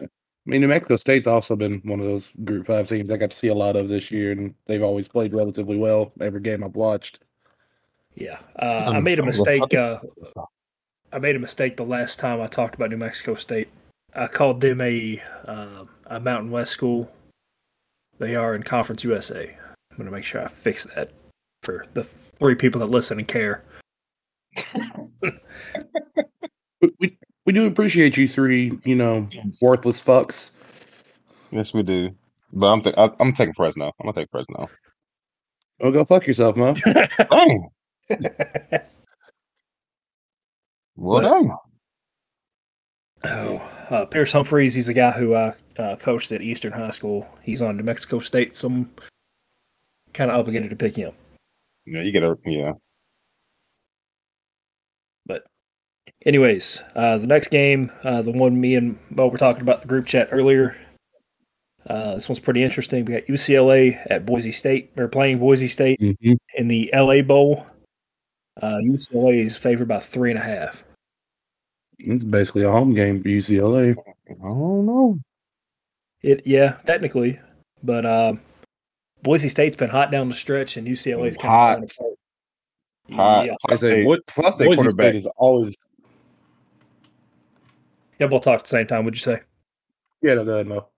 [0.00, 0.06] I
[0.44, 3.36] mean, New Mexico State's also been one of those Group Five teams I got to
[3.36, 6.76] see a lot of this year, and they've always played relatively well every game I've
[6.76, 7.20] watched.
[8.14, 9.74] yeah, uh, I made a mistake.
[9.74, 9.98] Uh,
[11.12, 13.68] I made a mistake the last time I talked about New Mexico State.
[14.14, 17.10] I called them a uh, a Mountain West school.
[18.18, 19.56] They are in Conference USA.
[19.90, 21.10] I'm gonna make sure I fix that
[21.62, 23.62] for the three people that listen and care.
[26.80, 29.28] We, we, we do appreciate you three, you know,
[29.62, 30.50] worthless fucks.
[31.50, 32.10] Yes, we do.
[32.52, 33.86] But I'm th- I, I'm taking Fresno.
[33.86, 34.68] I'm gonna take Fresno.
[35.80, 36.74] Oh, go fuck yourself, Moe.
[37.30, 37.70] Dang.
[40.96, 41.56] Well, But- dang.
[43.24, 43.56] Oh,
[43.90, 47.26] uh, Pierce Humphreys, he's a guy who I uh, coached at Eastern High School.
[47.42, 48.90] He's on New Mexico State, so I'm
[50.12, 51.12] kind of obligated to pick him.
[51.86, 52.72] Yeah, you get a yeah.
[55.24, 55.44] But,
[56.24, 59.88] anyways, uh, the next game, uh, the one me and Moe were talking about the
[59.88, 60.76] group chat earlier.
[61.86, 63.04] Uh, this one's pretty interesting.
[63.04, 64.94] We got UCLA at Boise State.
[64.94, 66.34] They're playing Boise State Mm-hmm.
[66.56, 67.66] in the LA Bowl.
[68.60, 70.82] Uh, UCLA is favored by three and a half.
[71.98, 73.96] It's basically a home game for UCLA.
[74.28, 75.18] I don't know.
[76.22, 77.38] It yeah, technically,
[77.82, 78.40] But um,
[79.22, 81.82] Boise State's been hot down the stretch, and UCLA's kind Hot.
[81.84, 82.14] of falling
[83.12, 83.46] Hot.
[83.46, 83.54] Yeah.
[83.66, 85.04] Plus, I say, they, what- plus they Boise quarterback.
[85.10, 85.74] State is always.
[88.18, 89.04] Yeah, we'll talk at the same time.
[89.04, 89.40] Would you say?
[90.22, 90.88] Yeah, no, go ahead, Moe.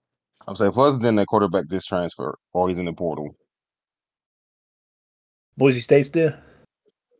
[0.46, 3.36] I'm saying plus then their quarterback this transfer or he's in the portal.
[5.58, 6.34] Boise State's did.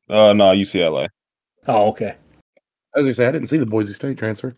[0.09, 1.09] Uh no, UCLA.
[1.67, 2.15] Oh, okay.
[2.99, 4.57] As I say, I didn't see the Boise State transfer.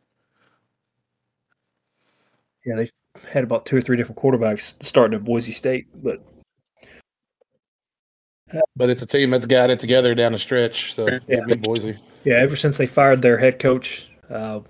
[2.64, 2.92] Yeah, they've
[3.28, 6.22] had about two or three different quarterbacks starting at Boise State, but
[8.76, 10.94] But it's a team that's got it together down the stretch.
[10.94, 11.98] So give me Boise.
[12.24, 14.60] yeah, ever since they fired their head coach, uh,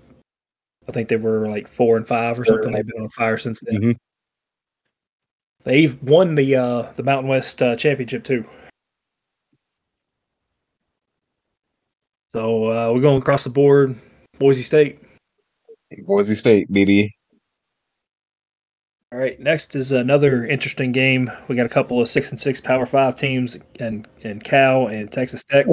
[0.87, 2.71] I think they were like four and five or something.
[2.73, 3.81] They've been on fire since then.
[3.81, 3.97] Mhm.
[5.63, 8.45] They've won the uh, the Mountain West uh, championship too.
[12.33, 13.95] So uh, we're going across the board.
[14.39, 14.99] Boise State.
[16.05, 17.13] Boise State, baby.
[19.11, 21.29] All right, next is another interesting game.
[21.49, 25.11] We got a couple of six and six Power Five teams, and and Cal and
[25.11, 25.65] Texas Tech.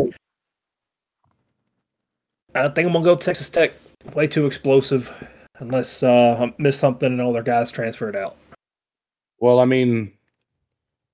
[2.57, 3.75] I think I'm gonna go Texas Tech.
[4.15, 5.13] Way too explosive,
[5.61, 8.37] unless uh, I miss something and all their guys transferred out.
[9.39, 10.13] Well, I mean,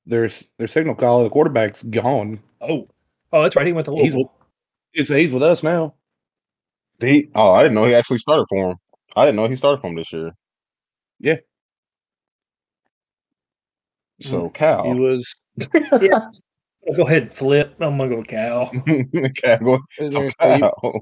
[0.06, 1.24] there's their signal caller.
[1.24, 2.40] The quarterback's gone.
[2.62, 2.88] Oh,
[3.34, 3.66] oh, that's right.
[3.66, 4.32] He went to He's Louisville.
[4.94, 5.94] It's he's with us now.
[7.00, 8.76] He oh, I didn't know he actually started for him.
[9.16, 10.32] I didn't know he started for him this year.
[11.18, 11.36] Yeah.
[14.20, 14.84] So Cal.
[14.84, 15.34] He was.
[16.00, 16.30] Yeah.
[16.96, 17.74] Go ahead, flip.
[17.80, 18.66] I'm gonna go Cal.
[19.36, 19.78] Cal, go-
[20.10, 21.00] so Cal.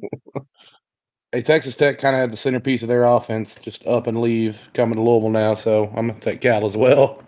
[1.33, 4.69] Hey, Texas Tech kind of had the centerpiece of their offense just up and leave
[4.75, 7.23] coming to Louisville now, so I'm gonna take Cal as well.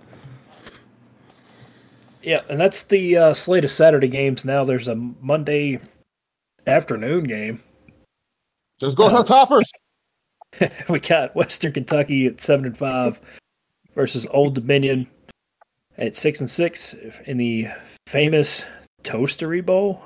[2.22, 4.44] Yeah, and that's the uh, slate of Saturday games.
[4.44, 5.80] Now there's a Monday
[6.66, 7.62] afternoon game.
[8.80, 9.70] Just go her toppers.
[10.88, 13.20] we got Western Kentucky at seven and five
[13.94, 15.06] versus Old Dominion
[15.98, 16.94] at six and six
[17.26, 17.68] in the
[18.06, 18.64] famous
[19.02, 20.02] Toastery Bowl.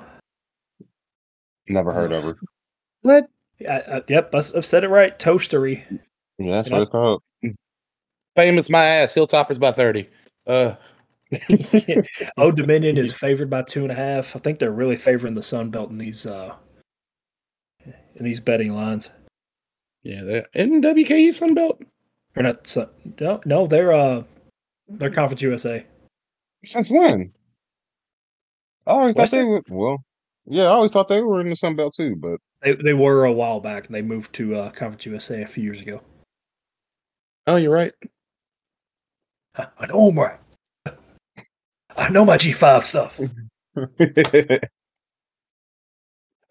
[1.67, 2.35] Never heard of her.
[3.01, 3.27] What?
[3.67, 5.17] I, I, yep, I, have said it right.
[5.17, 5.83] Toastery.
[6.37, 6.81] Yeah, that's You what know?
[6.83, 7.21] it's called.
[8.35, 9.13] Famous my ass.
[9.13, 10.09] Hilltoppers by thirty.
[10.47, 10.75] Uh,
[12.37, 14.35] Old Dominion is favored by two and a half.
[14.35, 16.55] I think they're really favoring the Sun Belt in these uh,
[17.85, 19.09] in these betting lines.
[20.03, 21.81] yeah, they're in WKU Sunbelt.
[22.35, 22.65] Or not?
[22.67, 22.89] Sun,
[23.19, 24.23] no, no, they're uh,
[24.87, 25.85] they're Conference USA.
[26.65, 27.31] Since when?
[28.87, 29.61] I always thought they were.
[29.69, 30.03] Well,
[30.45, 32.15] yeah, I always thought they were in the Sun Belt too.
[32.15, 35.47] But They they were a while back, and they moved to uh, Conference USA a
[35.47, 36.01] few years ago.
[37.45, 37.93] Oh, you're right.
[39.55, 40.33] I know my,
[41.95, 43.19] I know my G five stuff.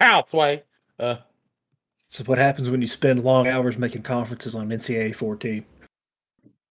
[0.00, 0.62] Out way.
[0.98, 1.16] Uh,
[2.08, 5.64] This is what happens when you spend long hours making conferences on NCAA 14.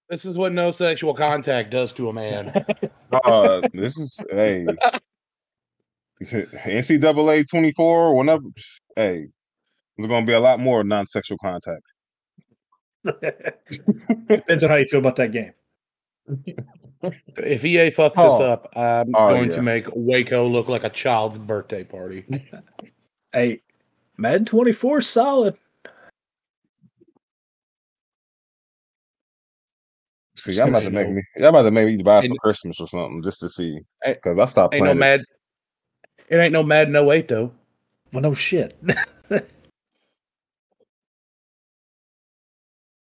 [0.10, 2.66] this is what no sexual contact does to a man.
[3.26, 4.66] uh, this is hey,
[6.24, 8.16] NCAA twenty four.
[8.16, 8.46] Whenever,
[8.96, 9.28] hey,
[9.98, 11.84] there's gonna be a lot more non sexual contact.
[14.30, 15.54] Depends on how you feel about that game.
[17.38, 18.44] If EA fucks this Oh.
[18.44, 19.56] up, I'm Oh, going yeah.
[19.58, 22.26] to make Waco look like a child's birthday party.
[23.34, 23.62] Hey,
[24.18, 25.58] Madden 24 solid.
[30.38, 31.22] See, y'all about to make me.
[31.36, 33.80] Y'all about to make me buy it for Christmas or something just to see.
[34.06, 34.96] Ain't- Because I stopped Ain't no it.
[34.96, 35.24] mad.
[36.30, 37.52] It ain't no Mad No Eight though.
[38.14, 38.78] Well, no shit.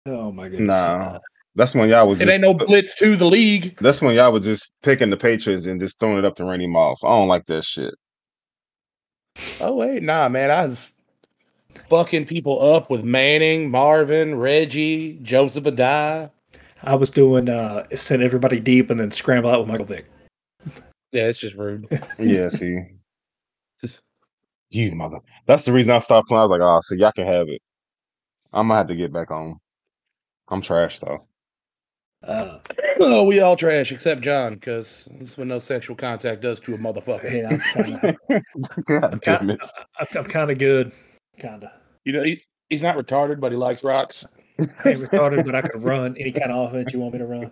[0.05, 0.67] oh my goodness.
[0.67, 1.19] Nah, uh,
[1.55, 2.17] that's when y'all was.
[2.17, 3.77] It Just, ain't no Blitz to the league.
[3.77, 6.67] That's when y'all was just picking the Patriots and just throwing it up to Randy
[6.67, 7.03] Moss.
[7.03, 7.93] I don't like that shit.
[9.59, 10.49] Oh wait, nah, man.
[10.51, 10.93] I was
[11.89, 16.29] fucking people up with Manning, Marvin, Reggie, Joseph Addai.
[16.83, 20.05] I was doing uh send everybody deep and then scramble out with Michael Vick.
[21.11, 21.87] Yeah, it's just rude.
[22.19, 22.79] Yeah, see,
[23.81, 24.01] Just-
[24.69, 25.19] you mother.
[25.47, 26.41] That's the reason I stopped playing.
[26.41, 27.61] I was like, oh, so y'all can have it.
[28.53, 29.57] I'm gonna have to get back on.
[30.47, 31.27] I'm trash though.
[32.23, 32.59] Uh,
[32.99, 36.75] oh, we all trash except John, because this is what no sexual contact does to
[36.75, 37.31] a motherfucker.
[37.33, 39.67] yeah, I'm kind of God damn kinda- it.
[39.99, 40.91] I'm, I'm kind of good.
[41.39, 41.71] Kind of.
[42.05, 44.23] You know, he, he's not retarded, but he likes rocks.
[44.59, 47.25] I ain't retarded, but I can run any kind of offense you want me to
[47.25, 47.51] run.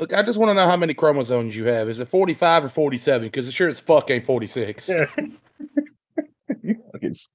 [0.00, 1.88] Look, I just want to know how many chromosomes you have.
[1.88, 3.28] Is it 45 or 47?
[3.28, 4.88] Because it sure as fuck ain't 46.
[4.88, 7.30] It's-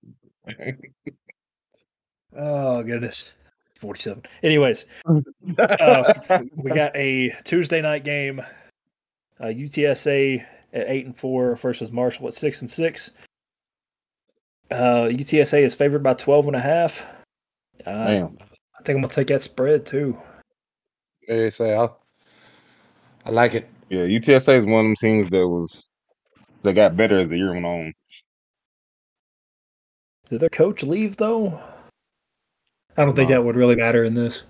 [2.37, 3.31] Oh goodness,
[3.79, 4.23] forty-seven.
[4.43, 4.85] Anyways,
[5.57, 6.13] uh,
[6.55, 8.41] we got a Tuesday night game.
[9.39, 13.11] Uh, UTSA at eight and four versus Marshall at six and six.
[14.71, 17.03] Uh, UTSA is favored by 12 and a half.
[17.87, 18.37] Uh, Damn.
[18.79, 20.19] I think I'm gonna take that spread too.
[21.27, 21.99] They say I'll,
[23.25, 23.67] I like it.
[23.89, 25.89] Yeah, UTSA is one of them teams that was
[26.63, 27.93] that got better as the year went on.
[30.29, 31.59] Did their coach leave though?
[32.97, 33.35] I don't think No.
[33.37, 34.43] that would really matter in this,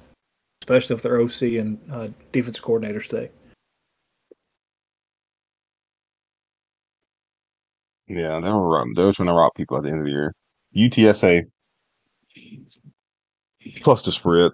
[0.62, 3.30] especially if their OC and uh, defensive coordinator stay.
[8.08, 10.34] Yeah, they were they were trying to rob people at the end of the year.
[10.76, 11.44] UTSA
[13.82, 14.52] plus the spread.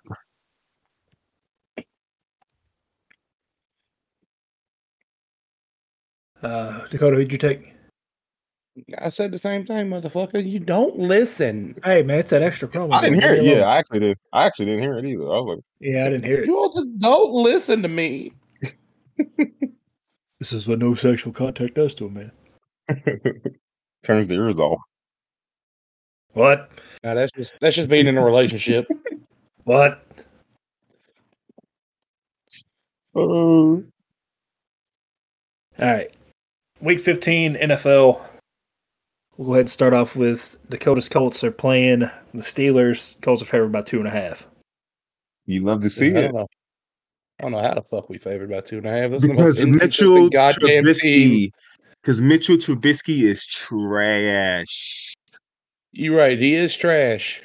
[6.42, 7.75] Uh, Dakota, who'd you take?
[9.00, 10.46] I said the same thing, motherfucker.
[10.46, 11.76] You don't listen.
[11.84, 12.94] Hey man, it's that extra chromosome.
[12.94, 13.44] I didn't hear it.
[13.44, 13.66] Yeah.
[13.66, 14.18] I actually did.
[14.34, 15.24] I actually didn't hear it either.
[15.24, 16.48] I was like, yeah, I didn't hear it.
[16.48, 18.34] You all just don't listen to me.
[20.40, 22.32] This is what no sexual contact does to a man.
[24.04, 24.80] turns the ears off.
[26.34, 26.70] What?
[27.04, 28.88] Now that's just that's just being in a relationship.
[29.64, 30.06] What?
[33.16, 33.84] Oh,
[35.80, 36.14] All right.
[36.82, 38.22] Week 15 NFL.
[39.38, 43.20] We'll go ahead and start off with Dakota's Colts are playing the Steelers.
[43.22, 44.48] Colts are favored by two and a half.
[45.46, 46.22] you love to see I it.
[46.24, 46.48] don't know.
[47.40, 49.12] I don't know how the fuck we favored by two and a half.
[49.12, 50.84] That's Because Mitchell goddamn team.
[50.84, 51.52] Trubisky.
[52.02, 55.14] Because Mitchell Trubisky is trash.
[55.92, 56.40] You're right.
[56.40, 57.42] He is trash.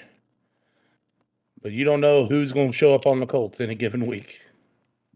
[1.62, 4.06] But you don't know who's going to show up on the Colts in a given
[4.06, 4.40] week.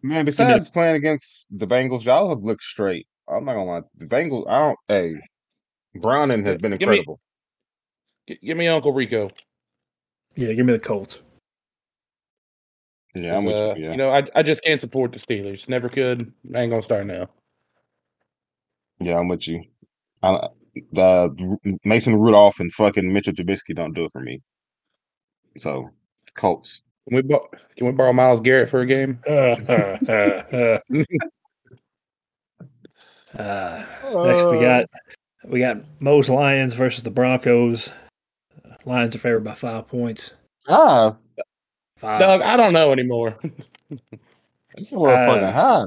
[0.03, 3.07] Man, besides playing against the Bengals, y'all have looked straight.
[3.29, 3.81] I'm not gonna lie.
[3.97, 4.79] The Bengals, I don't.
[4.89, 5.15] Hey,
[5.97, 7.21] Browning has been Give incredible.
[8.29, 9.31] G- give me Uncle Rico.
[10.37, 11.21] Yeah, give me the Colts.
[13.15, 13.85] yeah, I'm with Uh, you.
[13.85, 15.69] Yeah, You know, I, I just can't support the Steelers.
[15.69, 16.33] Never could.
[16.55, 17.29] I ain't going to start now.
[18.99, 19.63] yeah, I'm with you.
[20.23, 20.49] I,
[20.97, 21.29] uh,
[21.85, 24.41] Mason Rudolph and fucking Mitchell Trubisky don't do it for me.
[25.57, 25.91] So,
[26.35, 26.83] Colts.
[27.07, 29.21] Can we, bo- can we borrow Myles Garrett for a game?
[29.29, 30.79] Uh, uh, uh, uh.
[33.37, 33.85] Uh,
[34.25, 34.85] next, we got
[35.45, 37.91] we got Moe's Lions versus the Broncos.
[38.85, 40.35] Lions are favored by five points.
[40.69, 41.17] ah,
[41.97, 42.21] Five.
[42.21, 43.39] Doug, I don't know anymore.
[44.75, 45.85] that's a little Uh, fucking high.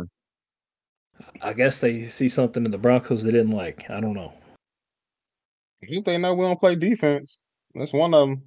[1.41, 3.89] I guess they see something in the Broncos they didn't like.
[3.89, 4.33] I don't know.
[5.83, 7.43] I think they know we don't play defense.
[7.75, 8.43] That's one of them.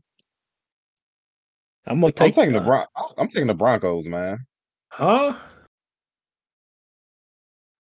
[1.87, 2.35] I'm gonna I'm take.
[2.35, 4.39] taking the Bron- I'm taking the Broncos, man.
[4.91, 5.35] Huh?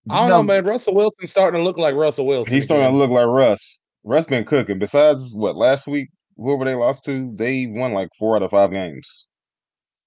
[0.09, 0.65] I don't know, man.
[0.65, 2.55] Russell Wilson's starting to look like Russell Wilson.
[2.55, 2.95] He's starting again.
[2.95, 3.81] to look like Russ.
[4.05, 4.79] Russ been cooking.
[4.79, 8.71] Besides what last week, whoever they lost to, they won like four out of five
[8.71, 9.27] games.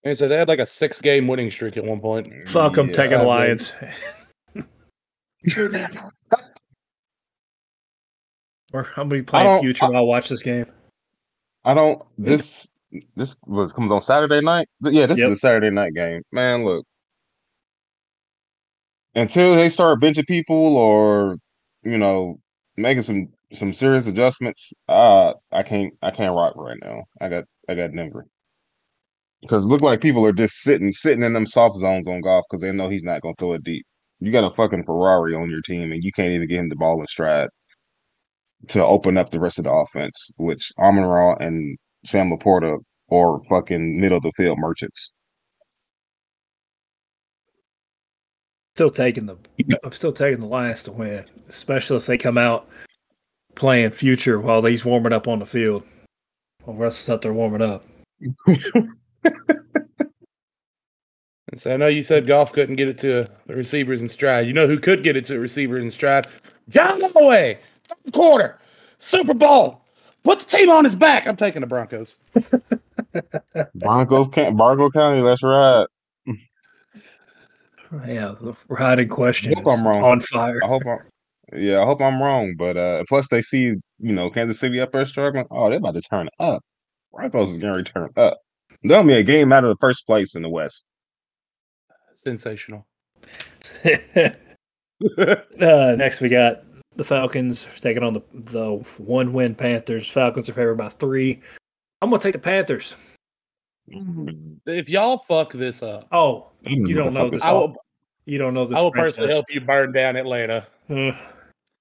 [0.03, 2.27] And so they had like a six game winning streak at one point.
[2.47, 2.93] Fuck, I'm Yeah.
[2.93, 3.71] taking the I Lions.
[8.73, 10.65] Or I'm gonna be playing future I- while I watch this game.
[11.65, 12.01] I don't.
[12.17, 12.71] This
[13.15, 14.67] this was comes on Saturday night.
[14.81, 15.31] Yeah, this Yep.
[15.31, 16.21] is a Saturday night game.
[16.31, 16.85] Man, look.
[19.15, 21.37] Until they start benching people or
[21.83, 22.37] you know
[22.77, 27.03] making some some serious adjustments, uh, I can't I can't rock right now.
[27.21, 28.25] I got I got Denver
[29.41, 32.61] because look like people are just sitting sitting in them soft zones on Goff because
[32.61, 33.85] they know he's not to throw it deep.
[34.19, 36.75] You got a fucking Ferrari on your team and you can't even get him the
[36.75, 37.49] ball in stride
[38.69, 43.41] to open up the rest of the offense, which Amon Ra and Sam LaPorta or
[43.49, 45.13] fucking middle of the field merchants.
[48.75, 49.37] Still taking the.
[49.83, 52.67] I'm still taking the Lions to win, especially if they come out
[53.55, 55.83] playing future while he's warming up on the field.
[56.63, 57.85] While Russell's out there warming up.
[61.57, 64.47] So I know you said Goff couldn't get it to the receivers in stride.
[64.47, 66.27] You know who could get it to a receiver in stride?
[66.69, 67.57] John Elway,
[67.87, 68.59] third quarter,
[68.97, 69.81] Super Bowl.
[70.23, 71.27] Put the team on his back.
[71.27, 72.17] I'm taking the Broncos.
[73.75, 75.85] Broncos can't Bargo County, that's right.
[78.07, 80.03] Yeah, the riding question Hope I'm wrong.
[80.03, 80.59] on fire.
[80.63, 80.99] I hope I'm
[81.53, 82.55] yeah, I hope I'm wrong.
[82.57, 85.45] But uh plus they see, you know, Kansas City up there struggling.
[85.51, 86.63] Oh, they're about to turn up.
[87.13, 88.39] Broncos is gonna return up.
[88.83, 90.85] They'll be a game out of the first place in the West.
[92.15, 92.85] Sensational.
[93.85, 94.35] uh,
[95.59, 96.63] next, we got
[96.95, 100.09] the Falcons taking on the the one win Panthers.
[100.09, 101.41] Falcons are favored by three.
[102.01, 102.95] I'm gonna take the Panthers.
[103.87, 107.41] If y'all fuck this up, Oh, You You don't know this.
[107.43, 107.75] I will,
[108.25, 108.77] you don't know this.
[108.77, 109.11] I will franchise.
[109.17, 110.65] personally help you burn down Atlanta.
[110.89, 111.11] Uh,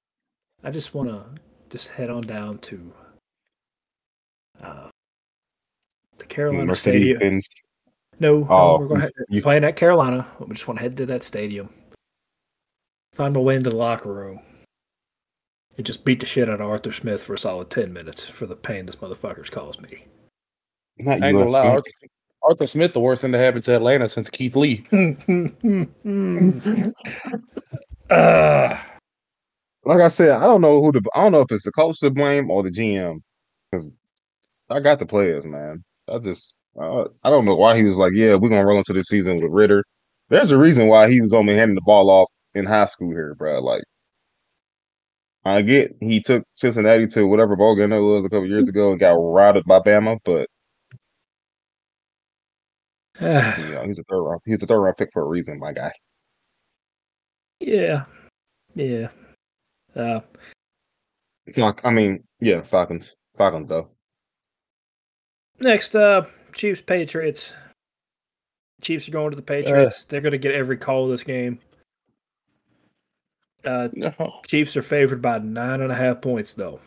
[0.64, 1.24] I just want to
[1.70, 2.92] just head on down to
[4.62, 4.88] uh,
[6.18, 7.18] the Carolina Mercedes Stadium.
[7.18, 7.48] Benz.
[8.20, 10.26] No, Oh, no, we're going to you- playing at Carolina.
[10.38, 11.70] We just want to head to that stadium,
[13.14, 14.40] find my way into the locker room,
[15.76, 18.46] and just beat the shit out of Arthur Smith for a solid ten minutes for
[18.46, 20.04] the pain this motherfucker's caused me.
[21.04, 21.90] Not I ain't gonna US lie, Arthur,
[22.42, 24.84] Arthur Smith, the worst thing to happen to Atlanta since Keith Lee.
[28.10, 28.76] Uh,
[29.84, 31.98] Like I said, I don't know who the I don't know if it's the coach
[32.00, 33.20] to blame or the GM
[33.70, 33.90] because
[34.70, 35.82] I got the players, man.
[36.08, 38.92] I just uh, I don't know why he was like, yeah, we're gonna roll into
[38.92, 39.84] the season with Ridder.
[40.28, 43.34] There's a reason why he was only handing the ball off in high school here,
[43.34, 43.60] bro.
[43.60, 43.82] Like,
[45.44, 48.92] I get he took Cincinnati to whatever bowl game that was a couple years ago
[48.92, 50.48] and got routed by Bama, but
[53.58, 55.72] you know, he's a third round he's a third round pick for a reason, my
[55.72, 55.92] guy.
[57.60, 58.04] yeah,
[58.74, 59.08] yeah.
[59.94, 60.20] Uh,
[61.46, 63.90] It's not, I mean, yeah, Falcons, Falcons though.
[65.60, 67.52] next, uh, Chiefs Patriots.
[68.80, 70.04] Chiefs are going to the Patriots.
[70.04, 71.60] They're going to get every call of this game.
[73.64, 74.40] Uh, No.
[74.46, 76.80] Chiefs are favored by nine and a half points, though.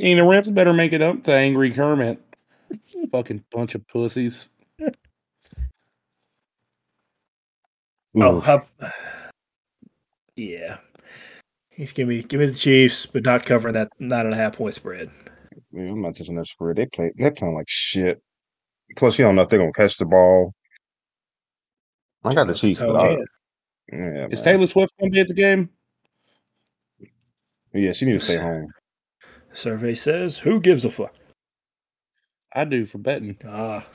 [0.00, 2.22] And the Rams better make it up to Angry Kermit.
[3.12, 4.48] Fucking bunch of pussies.
[8.18, 8.44] Oh, Oof.
[8.44, 8.66] how,
[10.36, 10.78] yeah.
[11.94, 14.74] Give me, give me the Chiefs, but not covering that nine and a half point
[14.74, 15.10] spread.
[15.72, 16.76] Yeah, I'm not touching that spread.
[16.76, 18.22] They play they're playing like shit.
[18.96, 20.54] Plus, you don't know if they're gonna catch the ball.
[22.24, 23.26] I got the That's Chiefs, how but I, it is.
[23.92, 24.44] yeah, Is man.
[24.44, 25.68] Taylor Swift gonna be at the game?
[27.74, 28.68] yeah, she needs to stay home.
[29.52, 31.14] Survey says, "Who gives a fuck?"
[32.54, 33.36] I do for betting.
[33.46, 33.86] Ah,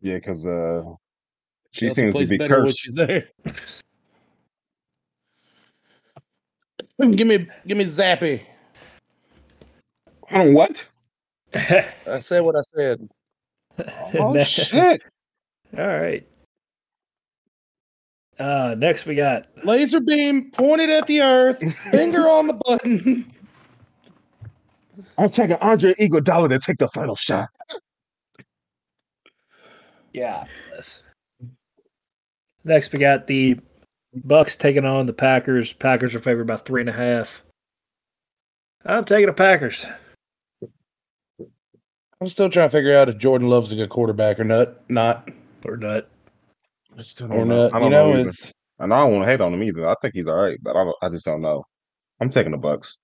[0.00, 0.82] Yeah, because uh,
[1.70, 2.78] she Chelsea seems to be cursed.
[2.78, 3.28] she's there.
[7.00, 8.40] give me, give me Zappe.
[10.30, 10.86] I don't what?
[11.54, 13.08] I said what I said.
[14.18, 15.02] Oh shit!
[15.76, 16.26] All right.
[18.38, 21.58] Uh, next we got Laser beam pointed at the earth,
[21.90, 23.32] finger on the button.
[25.18, 27.48] I'm taking Andre Iguodala to take the final shot.
[30.12, 30.44] yeah.
[32.64, 33.58] Next we got the
[34.26, 35.72] Bucs taking on the Packers.
[35.72, 37.44] Packers are favored by three and a half.
[38.84, 39.86] I'm taking the Packers.
[42.20, 44.88] I'm still trying to figure out if Jordan Love's a good quarterback or not.
[44.90, 45.30] Not
[45.64, 46.08] Or not.
[46.98, 47.68] I still don't know.
[47.68, 47.74] not.
[47.74, 48.20] I don't know, know.
[48.20, 48.28] either.
[48.30, 49.86] it's and I don't want to hate on him either.
[49.88, 50.90] I think he's all right, but I.
[51.02, 51.64] I just don't know.
[52.20, 52.98] I'm taking the Bucs.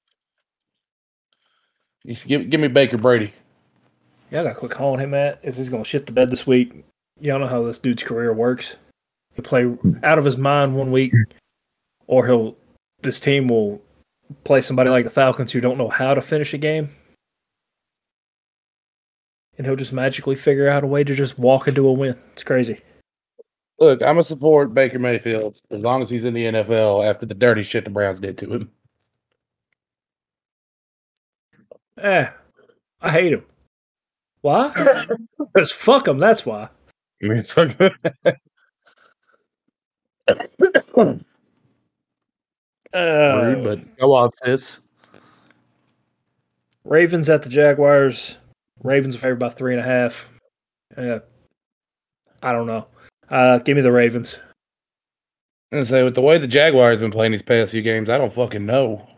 [2.07, 3.33] Give, give me Baker Brady.
[4.31, 5.41] Yeah, I got to quit calling him that.
[5.43, 6.85] Is he's going to shit the bed this week?
[7.21, 8.77] Y'all know how this dude's career works.
[9.35, 9.73] He'll play
[10.03, 11.13] out of his mind one week,
[12.07, 12.57] or he'll
[13.03, 13.81] this team will
[14.45, 16.91] play somebody like the Falcons who don't know how to finish a game,
[19.57, 22.19] and he'll just magically figure out a way to just walk into a win.
[22.33, 22.81] It's crazy.
[23.79, 27.35] Look, I'm gonna support Baker Mayfield as long as he's in the NFL after the
[27.35, 28.71] dirty shit the Browns did to him.
[32.03, 32.29] Eh,
[33.01, 33.45] I hate him.
[34.41, 34.73] Why?
[35.55, 36.19] Because fuck him.
[36.19, 36.69] That's why.
[37.23, 37.91] I mean, it's okay.
[42.95, 44.83] Uh, Rude, but go off this.
[46.85, 48.37] Ravens at the Jaguars.
[48.83, 50.29] Ravens are favored by three and a half.
[50.95, 51.21] Uh,
[52.43, 52.87] I don't know.
[53.31, 54.39] Uh, give me the Ravens.
[55.71, 58.33] And say with the way the Jaguars been playing these past few games, I don't
[58.33, 59.09] fucking know.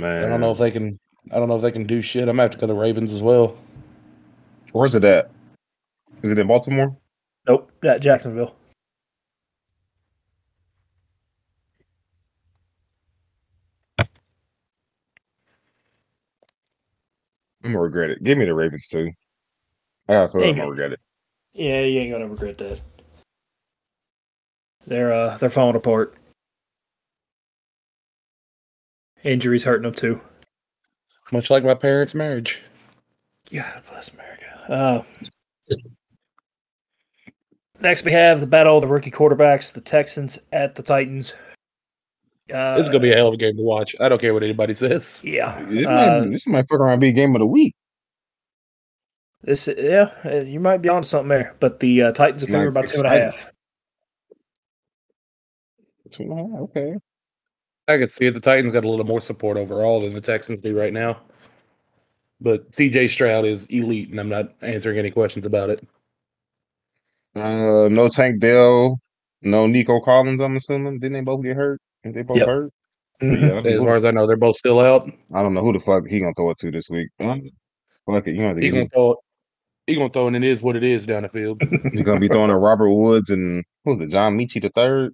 [0.00, 0.98] Man, I don't know if they can.
[1.30, 2.22] I don't know if they can do shit.
[2.22, 3.58] I'm gonna have to go the Ravens as well.
[4.72, 5.30] Where's it at?
[6.22, 6.96] Is it in Baltimore?
[7.46, 8.54] Nope, at Jacksonville.
[13.98, 14.06] I'm
[17.72, 18.24] gonna regret it.
[18.24, 19.10] Give me the Ravens too.
[20.08, 21.00] I gotta feel like I'm gonna regret it.
[21.52, 22.80] Yeah, you ain't gonna regret that.
[24.86, 26.14] They're uh they're falling apart.
[29.24, 30.20] Injuries hurting them too.
[31.32, 32.60] Much like my parents' marriage.
[33.52, 34.46] God bless America.
[34.68, 35.02] Uh,
[37.80, 41.34] next, we have the battle of the rookie quarterbacks: the Texans at the Titans.
[42.52, 43.94] Uh, This is gonna be a hell of a game to watch.
[44.00, 45.20] I don't care what anybody says.
[45.22, 45.56] yeah.
[45.88, 47.74] Uh, this might fuck around and be game of the week.
[49.42, 52.58] This, yeah, uh, you might be on something there, but the uh, Titans are Might
[52.58, 53.40] favored by be two and a exciting.
[53.40, 53.50] half.
[56.10, 56.94] Two and a half, Okay.
[57.90, 58.34] I could see it.
[58.34, 61.18] The Titans got a little more support overall than the Texans do right now.
[62.40, 65.86] But CJ Stroud is elite, and I'm not answering any questions about it.
[67.34, 68.98] Uh, no Tank Dell,
[69.42, 70.40] no Nico Collins.
[70.40, 71.80] I'm assuming didn't they both get hurt?
[72.02, 72.46] Didn't they both Yep.
[72.46, 72.72] hurt?
[73.20, 73.64] Mhm.
[73.64, 75.08] Yeah, As far as I know, they're both still out.
[75.32, 77.10] I don't know who the fuck he gonna throw it to this week.
[77.20, 77.50] Um,
[78.06, 79.18] Fuck it, you know He gonna throw it.
[79.86, 81.60] He gonna throw it, and it is what it is down the field.
[81.92, 84.08] he's gonna be throwing to Robert Woods and who's it?
[84.08, 85.12] John Metchie the third.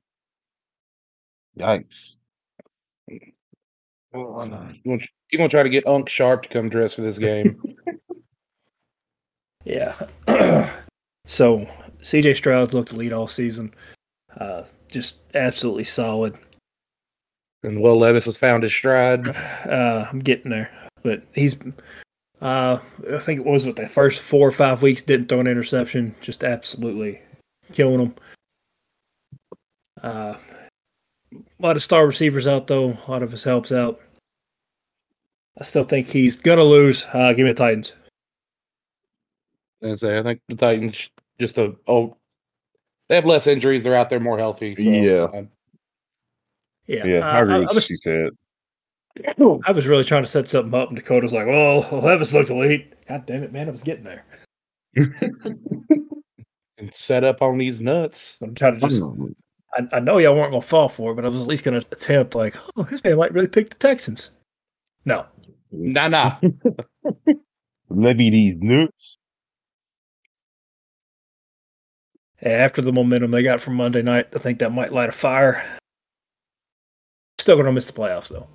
[1.58, 2.18] Yikes!
[4.14, 7.60] You're gonna, you gonna try to get Unc Sharp to come dress for this game.
[9.66, 9.94] Yeah.
[11.26, 11.68] so
[12.00, 13.74] CJ Stroud's looked elite all season.
[14.40, 16.38] Uh, just absolutely solid.
[17.64, 19.28] And Will Levis has found his stride.
[19.28, 20.70] Uh, I'm getting there,
[21.02, 21.58] but he's.
[22.40, 22.78] Uh,
[23.12, 26.14] I think it was with the first four or five weeks didn't throw an interception,
[26.20, 27.20] just absolutely
[27.72, 28.14] killing them.
[30.00, 30.34] Uh,
[31.58, 32.98] a lot of star receivers out though.
[33.06, 34.00] A lot of his helps out.
[35.58, 37.06] I still think he's gonna lose.
[37.12, 37.94] Uh, give me the Titans.
[39.82, 42.16] And say I think the Titans just a oh
[43.08, 43.84] they have less injuries.
[43.84, 44.74] They're out there more healthy.
[44.76, 45.24] So, Yeah.
[45.24, 45.44] uh,
[46.86, 48.30] Yeah, Yeah, uh, I agree I, with I what was she said.
[49.66, 52.92] I was really trying to set something up, and Dakota's like, "Oh, Levis looked elite."
[53.08, 53.66] God damn it, man!
[53.66, 54.24] I was getting there.
[56.78, 58.36] and set up on these nuts.
[58.42, 59.02] I'm trying to just.
[59.76, 61.78] I, I know y'all weren't gonna fall for it, but I was at least gonna
[61.78, 62.34] attempt.
[62.34, 64.30] Like, oh, this man might really pick the Texans.
[65.04, 65.26] No,
[65.72, 66.38] Nah, nah.
[67.88, 69.18] Levy these nuts.
[72.36, 75.12] Hey, after the momentum they got from Monday night, I think that might light a
[75.12, 75.64] fire.
[77.38, 78.48] Still gonna miss the playoffs though.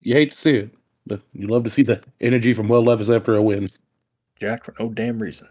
[0.00, 0.70] You hate to see it,
[1.06, 3.68] but you love to see the energy from Will Levis after a win.
[4.38, 5.48] Jack for no damn reason.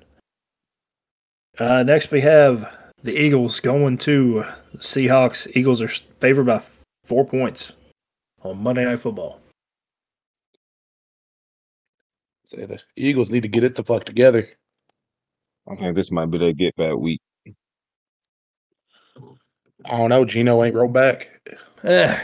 [1.59, 5.45] Uh, next we have the Eagles going to the Seahawks.
[5.55, 5.89] Eagles are
[6.21, 6.61] favored by
[7.03, 7.73] four points
[8.41, 9.41] on Monday Night Football.
[12.45, 14.47] Say the Eagles need to get it the fuck together.
[15.69, 17.21] I think this might be their get back week.
[19.85, 20.25] I don't know.
[20.25, 21.29] Geno ain't rolled back.
[21.83, 22.19] Eh,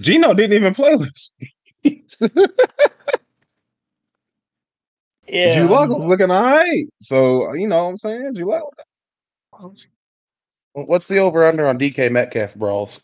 [0.00, 1.34] Geno didn't even play this.
[5.32, 6.86] yeah, Drew Lock was looking all right.
[7.00, 8.34] So, uh, you know what I'm saying?
[8.34, 8.64] Drew Lock.
[10.72, 13.02] What's the over under on DK Metcalf brawls?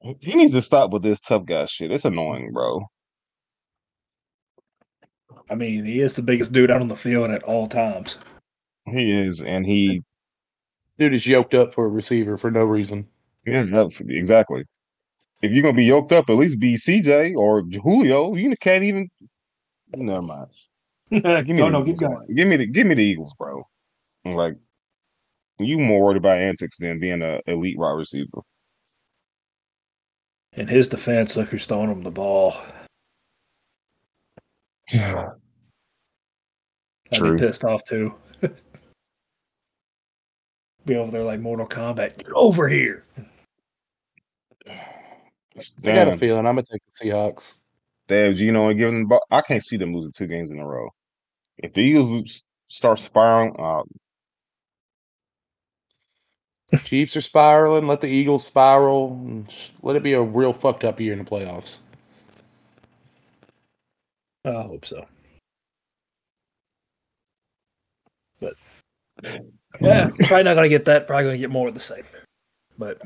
[0.00, 1.92] He needs to stop with this tough guy shit.
[1.92, 2.84] It's annoying, bro.
[5.50, 8.18] I mean, he is the biggest dude out on the field at all times.
[8.86, 10.02] He is, and he,
[10.98, 13.08] Dude is yoked up for a receiver for no reason.
[13.46, 14.64] yeah, that's- exactly.
[15.40, 18.34] If you're gonna be yoked up, at least be CJ or Julio.
[18.36, 19.10] You can't even.
[19.94, 20.50] Never mind.
[21.20, 22.34] Give me no, the no, Eagles, keep going.
[22.34, 23.66] Give me the give me the Eagles, bro.
[24.24, 24.56] Like
[25.58, 28.40] you more worried about antics than being a elite wide receiver.
[30.54, 32.54] In his defense, look who's throwing him the ball.
[34.90, 35.32] Yeah.
[37.12, 37.36] I'd True.
[37.36, 38.14] be pissed off too.
[40.86, 42.16] be over there like Mortal Kombat.
[42.16, 43.04] Get over here.
[44.66, 44.80] I
[45.82, 47.58] got a feeling I'm gonna take the Seahawks.
[48.08, 49.20] They you know, and giving the.
[49.30, 50.88] I can't see them losing two games in a row.
[51.62, 53.82] If the Eagles start spiraling, uh,
[56.84, 57.86] Chiefs are spiraling.
[57.86, 59.46] Let the Eagles spiral.
[59.82, 61.78] Let it be a real fucked up year in the playoffs.
[64.44, 65.06] I hope so.
[68.40, 68.54] But
[69.80, 71.06] yeah, probably not gonna get that.
[71.06, 72.04] Probably gonna get more of the same.
[72.78, 73.02] But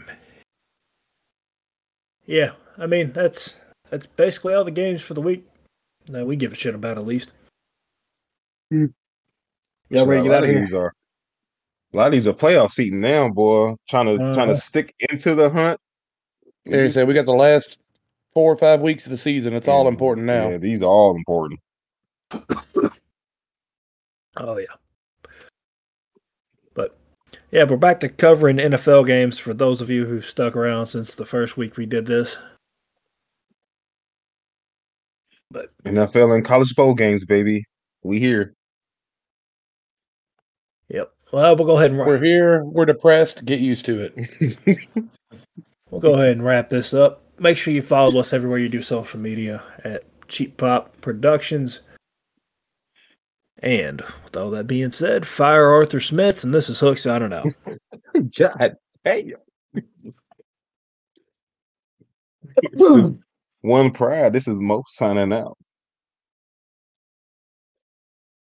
[2.26, 5.44] yeah, I mean that's that's basically all the games for the week.
[6.08, 7.32] that we give a shit about at least.
[8.70, 8.88] Y'all
[9.92, 10.60] shit, ready to get out of of here?
[10.60, 10.92] these are
[11.92, 13.74] a lot of these are playoff seating now, boy.
[13.88, 14.54] Trying to trying Uh-huh.
[14.54, 15.80] to stick into the hunt.
[16.66, 17.78] Like I said, we got the last
[18.34, 19.52] four or five weeks of the season.
[19.54, 20.50] It's all important now.
[20.50, 21.60] Yeah, these are all important.
[24.38, 24.66] Oh yeah.
[26.74, 26.94] But
[27.50, 31.14] yeah, we're back to covering NFL games for those of you who stuck around since
[31.14, 32.36] the first week we did this.
[35.50, 37.64] But NFL and college bowl games, baby.
[38.02, 38.54] We here.
[40.88, 41.12] yep.
[41.32, 42.64] Well, we'll go ahead and We're here.
[42.64, 43.44] We're depressed.
[43.44, 44.58] Get used to it.
[45.90, 47.22] we'll go ahead and wrap this up.
[47.38, 51.80] Make sure you follow us everywhere you do social media at Cheap Pop Productions.
[53.58, 57.46] And with all that being said, fire Arthur Smith, and this is Hook signing out.
[58.38, 59.32] God damn.
[62.72, 63.10] This is
[63.62, 64.32] one pride.
[64.32, 65.58] This is Moe signing out.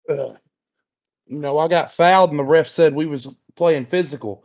[0.08, 4.44] You know, I got fouled, and the ref said we was playing physical.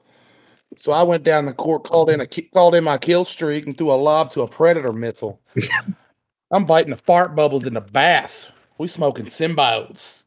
[0.76, 3.78] So I went down the court, called in a called in my kill streak, and
[3.78, 5.40] threw a lob to a predator missile.
[6.52, 8.52] I'm biting the fart bubbles in the bath.
[8.78, 10.24] We smoking symbiotes.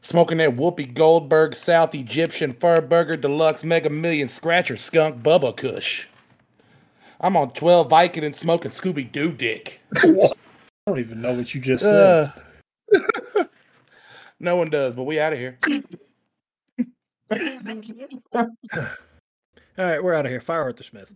[0.00, 6.06] Smoking that Whoopi Goldberg South Egyptian Fur Burger Deluxe Mega Million Scratcher Skunk Bubba Kush.
[7.20, 9.80] I'm on 12 Viking and smoking Scooby Doo dick.
[9.96, 10.10] I
[10.86, 12.32] don't even know what you just said.
[12.92, 13.44] Uh,
[14.40, 15.58] no one does, but we out of here.
[18.34, 18.46] All
[19.78, 20.40] right, we're out of here.
[20.40, 21.14] Fire Arthur Smith.